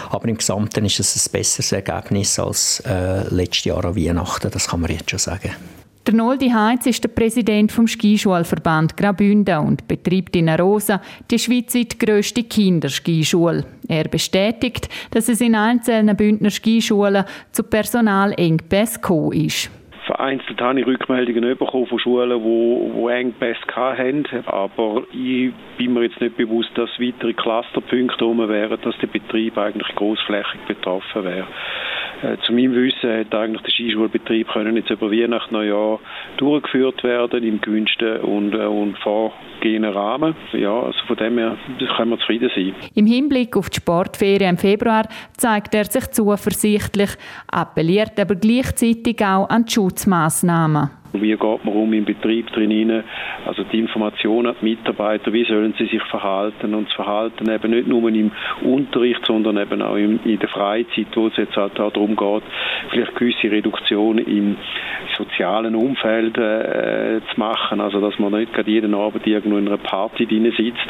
Aber 0.10 0.28
im 0.28 0.38
Gesamten 0.38 0.86
ist 0.86 1.00
es 1.00 1.28
ein 1.28 1.32
besseres 1.32 1.72
Ergebnis 1.72 2.40
als 2.40 2.82
äh, 2.86 3.28
letztes 3.30 3.66
Jahr 3.66 3.86
an 3.86 3.96
Weihnachten, 3.96 4.50
das 4.52 4.68
kann 4.68 4.82
man 4.82 4.92
jetzt 4.92 5.10
schon 5.10 5.20
sagen. 5.20 5.52
Der 6.08 6.16
Noldi 6.16 6.50
Heitz 6.52 6.86
ist 6.86 7.04
der 7.04 7.10
Präsident 7.10 7.70
vom 7.70 7.86
Skischulverband 7.86 8.96
Graubünden 8.96 9.58
und 9.58 9.90
betreibt 9.90 10.38
in 10.38 10.48
Arosa 10.48 11.02
die 11.30 11.38
schweizweit 11.38 12.00
grösste 12.00 12.44
Kinderskischule. 12.44 13.66
Er 13.90 14.06
bestätigt, 14.06 14.88
dass 15.12 15.28
es 15.28 15.42
in 15.42 15.54
einzelnen 15.54 16.16
Bündner 16.16 16.50
Skischulen 16.50 17.26
zu 17.52 17.64
Personalengpässen 17.64 19.02
gekommen 19.02 19.34
ist 19.34 19.70
vereinzelt 20.08 20.60
habe 20.62 20.80
ich 20.80 20.88
Rückmeldungen 20.88 21.58
bekommen 21.58 21.86
von 21.86 22.00
Schulen, 22.00 22.42
die, 22.42 23.00
die 23.00 23.08
Engpässe 23.08 23.60
hatten. 23.76 24.26
Aber 24.48 25.04
ich 25.12 25.52
bin 25.78 25.94
mir 25.94 26.04
jetzt 26.04 26.20
nicht 26.20 26.38
bewusst, 26.38 26.72
dass 26.76 26.90
weitere 27.00 27.34
Clusterpunkte 27.34 28.20
herum 28.20 28.50
wären, 28.50 28.80
dass 28.82 28.98
der 28.98 29.08
Betrieb 29.08 29.58
eigentlich 29.58 29.94
großflächig 29.96 30.62
betroffen 30.68 31.24
wäre. 31.24 31.48
Äh, 32.24 32.38
zu 32.46 32.52
meinem 32.52 32.74
Wissen 32.74 33.12
hätte 33.12 33.38
eigentlich 33.38 33.62
der 33.62 33.72
Skischulbetrieb 33.72 34.48
können 34.48 34.76
jetzt 34.76 34.90
über 34.90 35.12
Weihnachten 35.12 35.54
Neujahr 35.54 36.00
durchgeführt 36.38 37.04
werden 37.04 37.44
im 37.44 37.62
gewünschten 37.62 38.22
und, 38.22 38.54
äh, 38.54 38.66
und 38.66 38.98
vorgehenden 39.00 39.94
Rahmen. 39.94 40.36
Ja, 40.54 40.82
also 40.82 40.98
von 41.06 41.18
dem 41.18 41.38
her 41.38 41.58
können 41.96 42.12
wir 42.12 42.20
zufrieden 42.20 42.50
sein. 42.56 42.74
Im 42.96 43.06
Hinblick 43.06 43.56
auf 43.56 43.70
die 43.70 43.78
Sportferien 43.78 44.52
im 44.52 44.58
Februar 44.58 45.04
zeigt 45.38 45.76
er 45.76 45.86
sich 45.86 46.08
zuversichtlich, 46.08 47.12
appelliert 47.48 48.20
aber 48.20 48.36
gleichzeitig 48.36 49.24
auch 49.24 49.50
an 49.50 49.66
die 49.66 49.74
Schutzmaßnahmen. 49.98 50.90
Wie 51.22 51.36
geht 51.36 51.66
man 51.66 51.76
um 51.76 51.94
im 51.94 52.06
Betrieb 52.06 52.52
drin? 52.52 53.04
Also 53.46 53.64
die 53.64 53.80
Informationen 53.80 54.48
an 54.48 54.56
die 54.62 54.70
Mitarbeiter, 54.70 55.34
wie 55.34 55.46
sollen 55.46 55.74
sie 55.78 55.86
sich 55.86 56.04
verhalten? 56.04 56.74
Und 56.74 56.88
das 56.88 56.96
Verhalten 56.96 57.50
eben 57.50 57.72
nicht 57.72 57.88
nur 57.88 58.08
im 58.10 58.32
Unterricht, 58.62 59.26
sondern 59.26 59.58
eben 59.58 59.82
auch 59.82 59.96
in, 59.96 60.20
der 60.24 60.50
Freizeit, 60.50 61.08
wo 61.16 61.28
es 61.28 61.38
jetzt 61.38 61.56
halt 61.56 61.80
auch 61.80 61.92
darum 61.92 62.16
geht, 62.16 62.44
vielleicht 62.92 63.16
gewisse 63.16 63.52
Reduktionen 63.52 64.26
im 64.26 64.58
sozialen 65.18 65.76
Umfeld 65.76 66.38
äh, 66.38 67.20
zu 67.34 67.40
machen. 67.40 67.82
Also 67.82 68.00
dass 68.00 68.18
man 68.20 68.34
nicht 68.34 68.54
gerade 68.54 68.70
jeden 68.70 68.94
Abend 68.94 69.26
irgendwo 69.26 69.58
in 69.58 69.68
einer 69.68 69.78
Party 69.78 70.26
drin 70.26 70.52
sitzt. 70.56 70.88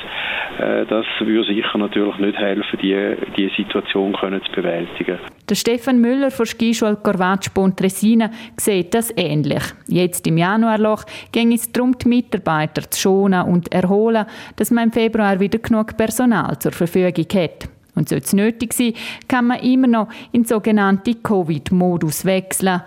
Äh, 0.59 0.85
das 0.85 1.05
würde 1.19 1.47
sicher 1.47 1.77
natürlich 1.77 2.17
nicht 2.17 2.37
helfen, 2.37 2.79
die, 2.81 3.15
die 3.37 3.51
Situation 3.55 4.13
können 4.13 4.41
zu 4.43 4.51
bewältigen. 4.51 5.19
Der 5.49 5.55
Stefan 5.55 6.01
Müller 6.01 6.31
von 6.31 6.45
Skischule 6.45 6.97
Corvaccio 6.97 7.51
Pontresina 7.53 8.29
sieht 8.57 8.93
das 8.93 9.13
ähnlich. 9.15 9.63
Jetzt 9.87 10.16
im 10.25 10.37
Januarloch 10.37 11.03
ging 11.31 11.53
es 11.53 11.71
darum, 11.71 11.97
die 11.97 12.07
Mitarbeiter 12.07 12.89
zu 12.89 12.99
schonen 12.99 13.43
und 13.43 13.71
erholen, 13.71 14.25
dass 14.55 14.71
man 14.71 14.85
im 14.85 14.91
Februar 14.91 15.39
wieder 15.39 15.59
genug 15.59 15.97
Personal 15.97 16.57
zur 16.59 16.71
Verfügung 16.71 17.25
hat. 17.33 17.69
Und 17.95 18.09
sollte 18.09 18.25
es 18.25 18.33
nötig 18.33 18.73
sein, 18.73 18.93
kann 19.27 19.47
man 19.47 19.59
immer 19.59 19.87
noch 19.87 20.07
in 20.31 20.45
sogenannte 20.45 21.15
Covid-Modus 21.15 22.25
wechseln. 22.25 22.81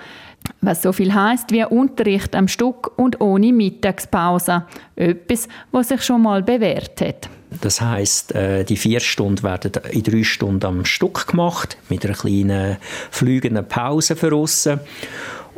Was 0.60 0.82
so 0.82 0.92
viel 0.92 1.12
heißt 1.12 1.52
wie 1.52 1.64
Unterricht 1.64 2.34
am 2.34 2.48
Stück 2.48 2.96
und 2.96 3.20
ohne 3.20 3.52
Mittagspause. 3.52 4.64
Etwas, 4.96 5.48
was 5.70 5.88
sich 5.88 6.02
schon 6.02 6.22
mal 6.22 6.42
bewährt 6.42 7.00
hat. 7.00 7.28
Das 7.60 7.80
heißt, 7.80 8.34
äh, 8.34 8.64
die 8.64 8.76
vier 8.76 9.00
Stunden 9.00 9.42
werden 9.42 9.72
in 9.90 10.02
drei 10.02 10.22
Stunden 10.22 10.64
am 10.64 10.84
Stück 10.84 11.26
gemacht, 11.26 11.76
mit 11.88 12.04
einer 12.04 12.14
kleinen 12.14 12.76
fliegenden 13.10 13.66
Pause 13.66 14.14
für 14.14 14.32
aussen. 14.32 14.80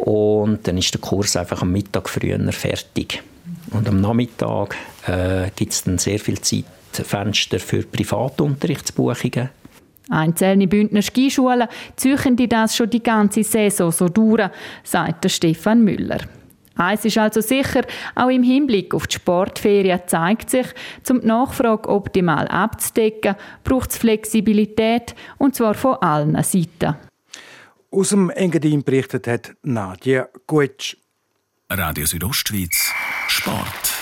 Und 0.04 0.66
dann 0.66 0.78
ist 0.78 0.92
der 0.92 1.00
Kurs 1.00 1.36
einfach 1.36 1.62
am 1.62 1.70
Mittag 1.70 2.08
früher 2.08 2.52
fertig. 2.52 3.22
Und 3.70 3.88
am 3.88 4.00
Nachmittag 4.00 4.74
äh, 5.06 5.48
gibt 5.54 5.72
es 5.72 5.84
dann 5.84 5.98
sehr 5.98 6.18
viel 6.18 6.40
Zeitfenster 6.40 7.60
für 7.60 7.84
Privatunterrichtsbuchungen. 7.84 9.50
Einzelne 10.10 10.66
Bündner 10.66 11.02
Skischulen 11.02 11.68
ziehen 11.94 12.48
das 12.48 12.76
schon 12.76 12.90
die 12.90 13.02
ganze 13.02 13.44
Saison 13.44 13.92
so 13.92 14.08
durch, 14.08 14.50
sagt 14.82 15.30
Stefan 15.30 15.84
Müller. 15.84 16.18
Eins 16.74 17.04
ist 17.04 17.18
also 17.18 17.40
sicher, 17.40 17.82
auch 18.16 18.28
im 18.28 18.42
Hinblick 18.42 18.94
auf 18.94 19.06
die 19.06 19.14
Sportferien 19.14 20.00
zeigt 20.06 20.50
sich, 20.50 20.66
um 21.08 21.20
die 21.20 21.26
Nachfrage 21.28 21.88
optimal 21.88 22.48
abzudecken, 22.48 23.36
braucht 23.62 23.90
es 23.90 23.98
Flexibilität 23.98 25.14
und 25.38 25.54
zwar 25.54 25.74
von 25.74 25.94
allen 25.96 26.42
Seiten. 26.42 26.96
Aus 27.94 28.08
dem 28.08 28.30
Engadin 28.30 28.82
berichtet 28.82 29.26
hat 29.26 29.54
Nadja 29.62 30.26
Gutsch. 30.46 30.96
Radio 31.70 32.06
Südostschweiz 32.06 32.90
Sport. 33.28 33.92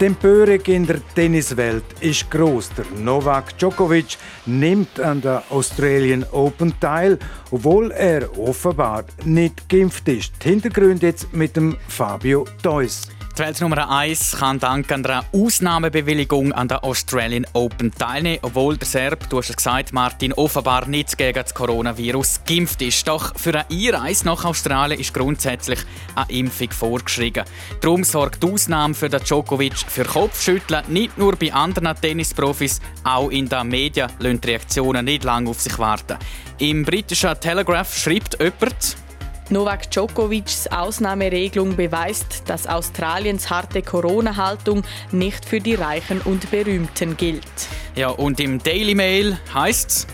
Die 0.00 0.06
Empörung 0.06 0.60
in 0.62 0.86
der 0.86 1.06
Tenniswelt 1.14 1.84
ist 2.00 2.30
groß. 2.30 2.70
Der 2.78 2.86
Novak 2.98 3.58
Djokovic 3.58 4.16
nimmt 4.46 4.98
an 4.98 5.20
der 5.20 5.42
Australian 5.50 6.24
Open 6.32 6.72
teil, 6.80 7.18
obwohl 7.50 7.90
er 7.90 8.38
offenbar 8.38 9.04
nicht 9.26 9.68
geimpft 9.68 10.08
ist. 10.08 10.42
Hintergrund 10.42 11.02
jetzt 11.02 11.30
mit 11.34 11.56
dem 11.56 11.76
Fabio 11.88 12.46
Deuss. 12.62 13.08
Die 13.36 13.42
Welt 13.42 13.60
Nummer 13.60 13.90
1 13.90 14.38
kann 14.38 14.58
dank 14.58 14.90
einer 14.90 15.22
Ausnahmebewilligung 15.30 16.52
an 16.52 16.68
der 16.68 16.82
Australian 16.82 17.46
Open 17.52 17.92
teilnehmen, 17.92 18.38
obwohl 18.40 18.78
der 18.78 18.88
Serb, 18.88 19.28
du 19.28 19.36
hast 19.36 19.50
es 19.50 19.56
gesagt, 19.56 19.92
Martin, 19.92 20.32
offenbar 20.32 20.88
nicht 20.88 21.18
gegen 21.18 21.34
das 21.34 21.52
Coronavirus 21.52 22.40
geimpft 22.46 22.80
ist. 22.80 23.06
Doch 23.06 23.38
für 23.38 23.50
eine 23.50 23.66
Einreise 23.70 24.24
nach 24.24 24.42
Australien 24.46 24.98
ist 24.98 25.12
grundsätzlich 25.12 25.80
eine 26.14 26.30
Impfung 26.30 26.70
vorgeschrieben. 26.70 27.44
Darum 27.82 28.04
sorgt 28.04 28.42
die 28.42 28.50
Ausnahme 28.50 28.94
für 28.94 29.10
den 29.10 29.20
Djokovic 29.20 29.76
für 29.86 30.04
Kopfschütteln. 30.04 30.84
Nicht 30.88 31.18
nur 31.18 31.36
bei 31.36 31.52
anderen 31.52 31.94
Tennisprofis, 31.94 32.80
auch 33.04 33.28
in 33.28 33.50
den 33.50 33.68
Medien 33.68 34.10
lassen 34.18 34.40
die 34.40 34.48
Reaktionen 34.48 35.04
nicht 35.04 35.24
lange 35.24 35.50
auf 35.50 35.60
sich 35.60 35.78
warten. 35.78 36.16
Im 36.56 36.86
britischen 36.86 37.38
Telegraph 37.38 37.98
schreibt 37.98 38.40
jemand, 38.40 38.96
Novak 39.48 39.90
Djokovics 39.90 40.66
Ausnahmeregelung 40.66 41.76
beweist, 41.76 42.42
dass 42.46 42.66
Australiens 42.66 43.48
harte 43.48 43.80
Corona-Haltung 43.80 44.82
nicht 45.12 45.44
für 45.44 45.60
die 45.60 45.74
Reichen 45.74 46.20
und 46.22 46.50
Berühmten 46.50 47.16
gilt. 47.16 47.44
Ja, 47.94 48.08
und 48.08 48.40
im 48.40 48.62
Daily 48.62 48.94
Mail 48.94 49.38
heißt's, 49.54 50.08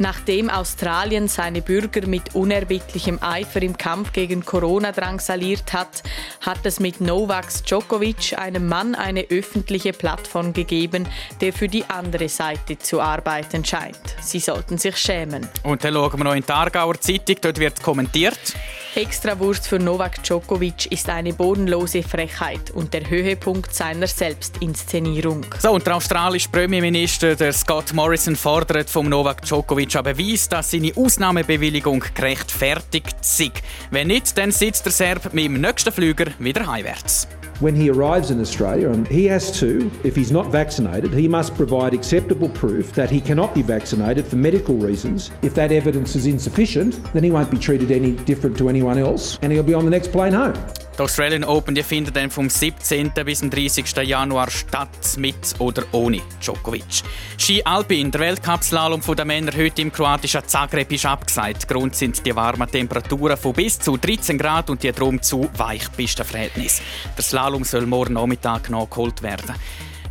Nachdem 0.00 0.48
Australien 0.48 1.28
seine 1.28 1.60
Bürger 1.60 2.06
mit 2.06 2.34
unerbittlichem 2.34 3.18
Eifer 3.20 3.60
im 3.60 3.76
Kampf 3.76 4.14
gegen 4.14 4.46
Corona 4.46 4.92
drangsaliert 4.92 5.74
hat, 5.74 6.02
hat 6.40 6.64
es 6.64 6.80
mit 6.80 7.02
Novak 7.02 7.48
Djokovic 7.66 8.38
einem 8.38 8.66
Mann 8.66 8.94
eine 8.94 9.26
öffentliche 9.28 9.92
Plattform 9.92 10.54
gegeben, 10.54 11.06
der 11.42 11.52
für 11.52 11.68
die 11.68 11.84
andere 11.84 12.30
Seite 12.30 12.78
zu 12.78 13.02
arbeiten 13.02 13.62
scheint. 13.62 14.16
Sie 14.22 14.40
sollten 14.40 14.78
sich 14.78 14.96
schämen. 14.96 15.46
Und 15.64 15.84
dann 15.84 15.92
schauen 15.92 16.18
wir 16.18 16.24
noch 16.24 16.34
in 16.34 16.46
die 16.46 16.50
Aargauer 16.50 16.98
Zeitung, 16.98 17.36
dort 17.42 17.58
wird 17.58 17.82
kommentiert. 17.82 18.54
Extrawurst 18.96 19.68
für 19.68 19.78
Novak 19.78 20.20
Djokovic 20.24 20.90
ist 20.90 21.08
eine 21.08 21.32
bodenlose 21.32 22.02
Frechheit 22.02 22.72
und 22.72 22.92
der 22.92 23.08
Höhepunkt 23.08 23.72
seiner 23.72 24.08
Selbstinszenierung. 24.08 25.46
So, 25.60 25.70
und 25.70 25.86
der 25.86 25.94
australische 25.94 26.48
Premierminister 26.48 27.36
der 27.36 27.52
Scott 27.52 27.92
Morrison 27.92 28.34
fordert 28.34 28.90
vom 28.90 29.08
Novak 29.08 29.42
Djokovic 29.42 29.94
an 29.94 30.04
Beweis, 30.04 30.48
dass 30.48 30.72
seine 30.72 30.92
Ausnahmebewilligung 30.96 32.04
gerechtfertigt 32.14 33.16
sei. 33.20 33.52
Wenn 33.92 34.08
nicht, 34.08 34.36
dann 34.36 34.50
sitzt 34.50 34.84
der 34.86 34.92
Serb 34.92 35.32
mit 35.34 35.44
dem 35.44 35.60
nächsten 35.60 35.92
Flüger 35.92 36.26
wieder 36.40 36.66
heimwärts. 36.66 37.28
When 37.60 37.76
he 37.76 37.90
arrives 37.90 38.30
in 38.30 38.40
Australia, 38.40 38.90
and 38.90 39.06
he 39.06 39.26
has 39.26 39.58
to, 39.60 39.90
if 40.02 40.16
he's 40.16 40.32
not 40.32 40.46
vaccinated, 40.46 41.12
he 41.12 41.28
must 41.28 41.54
provide 41.54 41.94
acceptable 41.94 42.48
proof 42.48 42.92
that 42.94 43.10
he 43.10 43.20
cannot 43.20 43.54
be 43.54 43.62
vaccinated 43.62 44.26
for 44.26 44.36
medical 44.36 44.76
reasons. 44.76 45.30
If 45.42 45.54
that 45.54 45.70
evidence 45.70 46.16
is 46.16 46.26
insufficient, 46.26 47.02
then 47.12 47.22
he 47.22 47.30
won't 47.30 47.50
be 47.50 47.58
treated 47.58 47.90
any 47.90 48.12
different 48.12 48.56
to 48.58 48.68
anyone 48.68 48.98
else, 48.98 49.38
and 49.42 49.52
he'll 49.52 49.62
be 49.62 49.74
on 49.74 49.84
the 49.84 49.90
next 49.90 50.10
plane 50.10 50.32
home. 50.32 50.54
Die 51.00 51.04
Australian 51.04 51.44
Open 51.44 51.74
die 51.74 51.82
findet 51.82 52.14
dann 52.14 52.30
vom 52.30 52.50
17. 52.50 53.10
bis 53.24 53.38
zum 53.38 53.48
30. 53.48 53.86
Januar 54.06 54.50
statt, 54.50 55.16
mit 55.16 55.54
oder 55.58 55.84
ohne 55.92 56.20
Djokovic. 56.42 57.02
Ski 57.38 57.64
Alpin, 57.64 58.10
der 58.10 58.20
Weltcup-Slalom 58.20 59.00
der 59.16 59.24
Männer 59.24 59.52
heute 59.56 59.80
im 59.80 59.90
kroatischen 59.90 60.46
Zagreb 60.46 60.92
ist 60.92 61.06
abgesagt. 61.06 61.66
Grund 61.66 61.96
sind 61.96 62.26
die 62.26 62.36
warmen 62.36 62.70
Temperaturen 62.70 63.38
von 63.38 63.54
bis 63.54 63.78
zu 63.78 63.96
13 63.96 64.36
Grad 64.36 64.68
und 64.68 64.82
die 64.82 64.92
drum 64.92 65.22
zu 65.22 65.48
Weichpistenverhältnis. 65.56 66.82
Der 67.16 67.24
Slalom 67.24 67.64
soll 67.64 67.86
morgen 67.86 68.12
Nachmittag 68.12 68.68
nachgeholt 68.68 69.22
werden. 69.22 69.54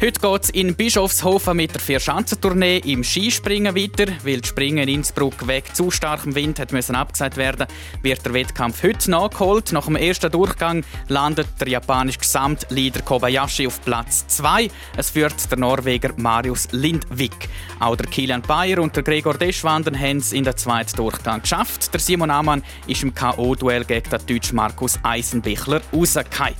Heute 0.02 0.22
geht 0.22 0.44
es 0.46 0.50
in 0.52 0.76
Bischofshofen 0.76 1.58
mit 1.58 1.74
der 1.74 1.82
Vierschanzentournee 1.82 2.78
im 2.86 3.04
Skispringen 3.04 3.76
weiter. 3.76 4.10
Weil 4.24 4.40
das 4.40 4.48
Springen 4.48 4.88
in 4.88 4.96
Innsbruck 4.96 5.46
wegen 5.46 5.74
zu 5.74 5.92
starkem 5.92 6.36
Wind 6.36 6.58
hat 6.58 6.72
müssen 6.72 6.96
abgesagt 6.96 7.36
werden, 7.36 7.68
wird 8.02 8.26
der 8.26 8.34
Wettkampf 8.34 8.82
heute 8.82 9.12
nachgeholt. 9.12 9.74
Nach 9.74 9.88
dem 9.88 9.98
ersten 9.98 10.32
Durchgang 10.32 10.86
landet 11.10 11.50
der 11.60 11.68
japanische 11.68 12.20
Gesamtleader 12.20 13.02
Kobayashi 13.02 13.68
auf 13.68 13.82
Platz 13.82 14.26
2. 14.28 14.70
Es 14.96 15.10
führt 15.10 15.52
der 15.52 15.58
Norweger 15.58 16.14
Marius 16.16 16.70
Lindvik. 16.72 17.50
Auch 17.82 17.98
der 17.98 18.08
Kilian 18.08 18.42
Bayer 18.42 18.80
und 18.80 18.96
der 18.96 19.04
Gregor 19.04 19.34
Deschwanden 19.34 20.00
haben 20.00 20.20
es 20.20 20.32
in 20.32 20.46
der 20.46 20.56
zweiten 20.56 20.96
Durchgang 20.96 21.42
geschafft. 21.42 21.94
Der 21.94 22.00
Simon 22.00 22.32
Amann 22.32 22.64
ist 22.88 23.04
im 23.04 23.14
K.O.-Duell 23.14 23.84
gegen 23.84 24.10
den 24.10 24.26
deutschen 24.26 24.56
Markus 24.56 24.98
Eisenbichler 25.04 25.82
rausgefallen 25.92 26.56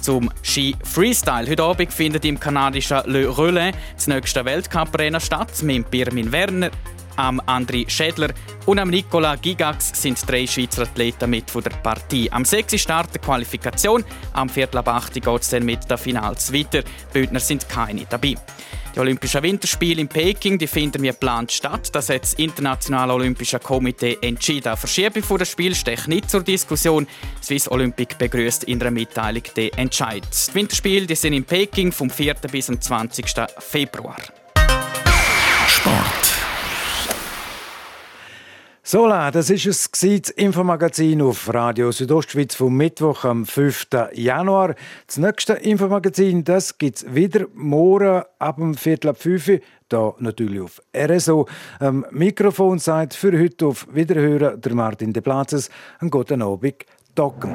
zum 0.00 0.30
Ski 0.42 0.76
Freestyle. 0.82 1.48
Heute 1.48 1.62
Abend 1.62 1.92
findet 1.92 2.24
im 2.24 2.38
kanadischen 2.38 3.00
Le 3.06 3.28
Relais 3.36 3.72
das 3.94 4.06
nächste 4.06 4.44
Weltcuprennen 4.44 5.20
statt 5.20 5.62
mit 5.62 5.90
Birmin 5.90 6.32
Werner, 6.32 6.70
am 7.16 7.40
Andri 7.46 7.84
Schädler 7.88 8.30
und 8.66 8.78
am 8.78 8.90
Nicola 8.90 9.36
Gigax 9.36 9.90
sind 10.00 10.18
drei 10.28 10.46
Schweizer 10.46 10.82
Athleten 10.82 11.30
mit 11.30 11.50
von 11.50 11.62
der 11.62 11.70
Partie. 11.70 12.30
Am 12.30 12.44
6. 12.44 12.80
startet 12.80 13.16
die 13.16 13.18
Qualifikation, 13.18 14.04
am 14.32 14.48
Viertel 14.48 14.78
ab 14.78 14.88
8 14.88 15.14
geht 15.14 15.42
es 15.42 15.50
dann 15.50 15.64
mit 15.64 15.90
den 15.90 15.98
Finals 15.98 16.52
weiter. 16.52 16.82
Bündner 17.12 17.40
sind 17.40 17.68
keine 17.68 18.06
dabei. 18.08 18.36
Die 18.94 19.00
Olympischen 19.00 19.42
Winterspiele 19.42 20.00
in 20.00 20.08
Peking 20.08 20.58
die 20.58 20.66
finden 20.66 21.02
wie 21.02 21.08
geplant 21.08 21.52
statt. 21.52 21.90
Das 21.94 22.08
hat 22.08 22.22
das 22.22 22.34
Internationale 22.34 23.12
Olympische 23.12 23.58
Komitee 23.58 24.18
entschieden. 24.20 24.76
Verschiebung 24.76 25.38
des 25.38 25.50
Spiels 25.50 25.78
steht 25.78 26.08
nicht 26.08 26.30
zur 26.30 26.42
Diskussion. 26.42 27.06
Swiss 27.42 27.70
Olympic 27.70 28.16
begrüßt 28.18 28.64
in 28.64 28.80
einer 28.80 28.90
Mitteilung 28.90 29.42
den 29.56 29.72
Entscheid. 29.74 30.24
Die 30.50 30.54
Winterspiele 30.54 31.06
die 31.06 31.14
sind 31.14 31.32
in 31.32 31.44
Peking 31.44 31.92
vom 31.92 32.10
4. 32.10 32.34
bis 32.50 32.66
zum 32.66 32.80
20. 32.80 33.26
Februar. 33.58 34.16
Sport. 35.68 36.17
Sola, 38.90 39.30
das 39.30 39.50
ist 39.50 39.66
es 39.66 39.90
das 39.90 40.30
Infomagazin 40.30 41.20
auf 41.20 41.52
Radio 41.52 41.92
Südostschweiz 41.92 42.54
vom 42.54 42.74
Mittwoch 42.74 43.22
am 43.24 43.44
5. 43.44 43.86
Januar. 44.14 44.76
Das 45.06 45.18
nächste 45.18 45.52
Infomagazin, 45.52 46.42
das 46.42 46.78
gibt's 46.78 47.04
wieder 47.06 47.44
morgen 47.52 48.22
ab 48.38 48.56
dem 48.56 48.72
Viertel 48.72 49.10
ab 49.10 49.18
5 49.18 49.48
Uhr, 49.48 49.58
da 49.90 50.14
natürlich 50.20 50.62
auf 50.62 50.80
RSO. 50.96 51.46
Am 51.80 52.06
Mikrofon 52.12 52.78
sagt 52.78 53.12
für 53.12 53.38
heute 53.38 53.66
auf 53.66 53.86
Wiederhören 53.92 54.58
der 54.58 54.74
Martin 54.74 55.12
de 55.12 55.22
Platzes. 55.22 55.68
Einen 55.98 56.10
guten 56.10 56.40
Abend, 56.40 56.86
Docken. 57.14 57.54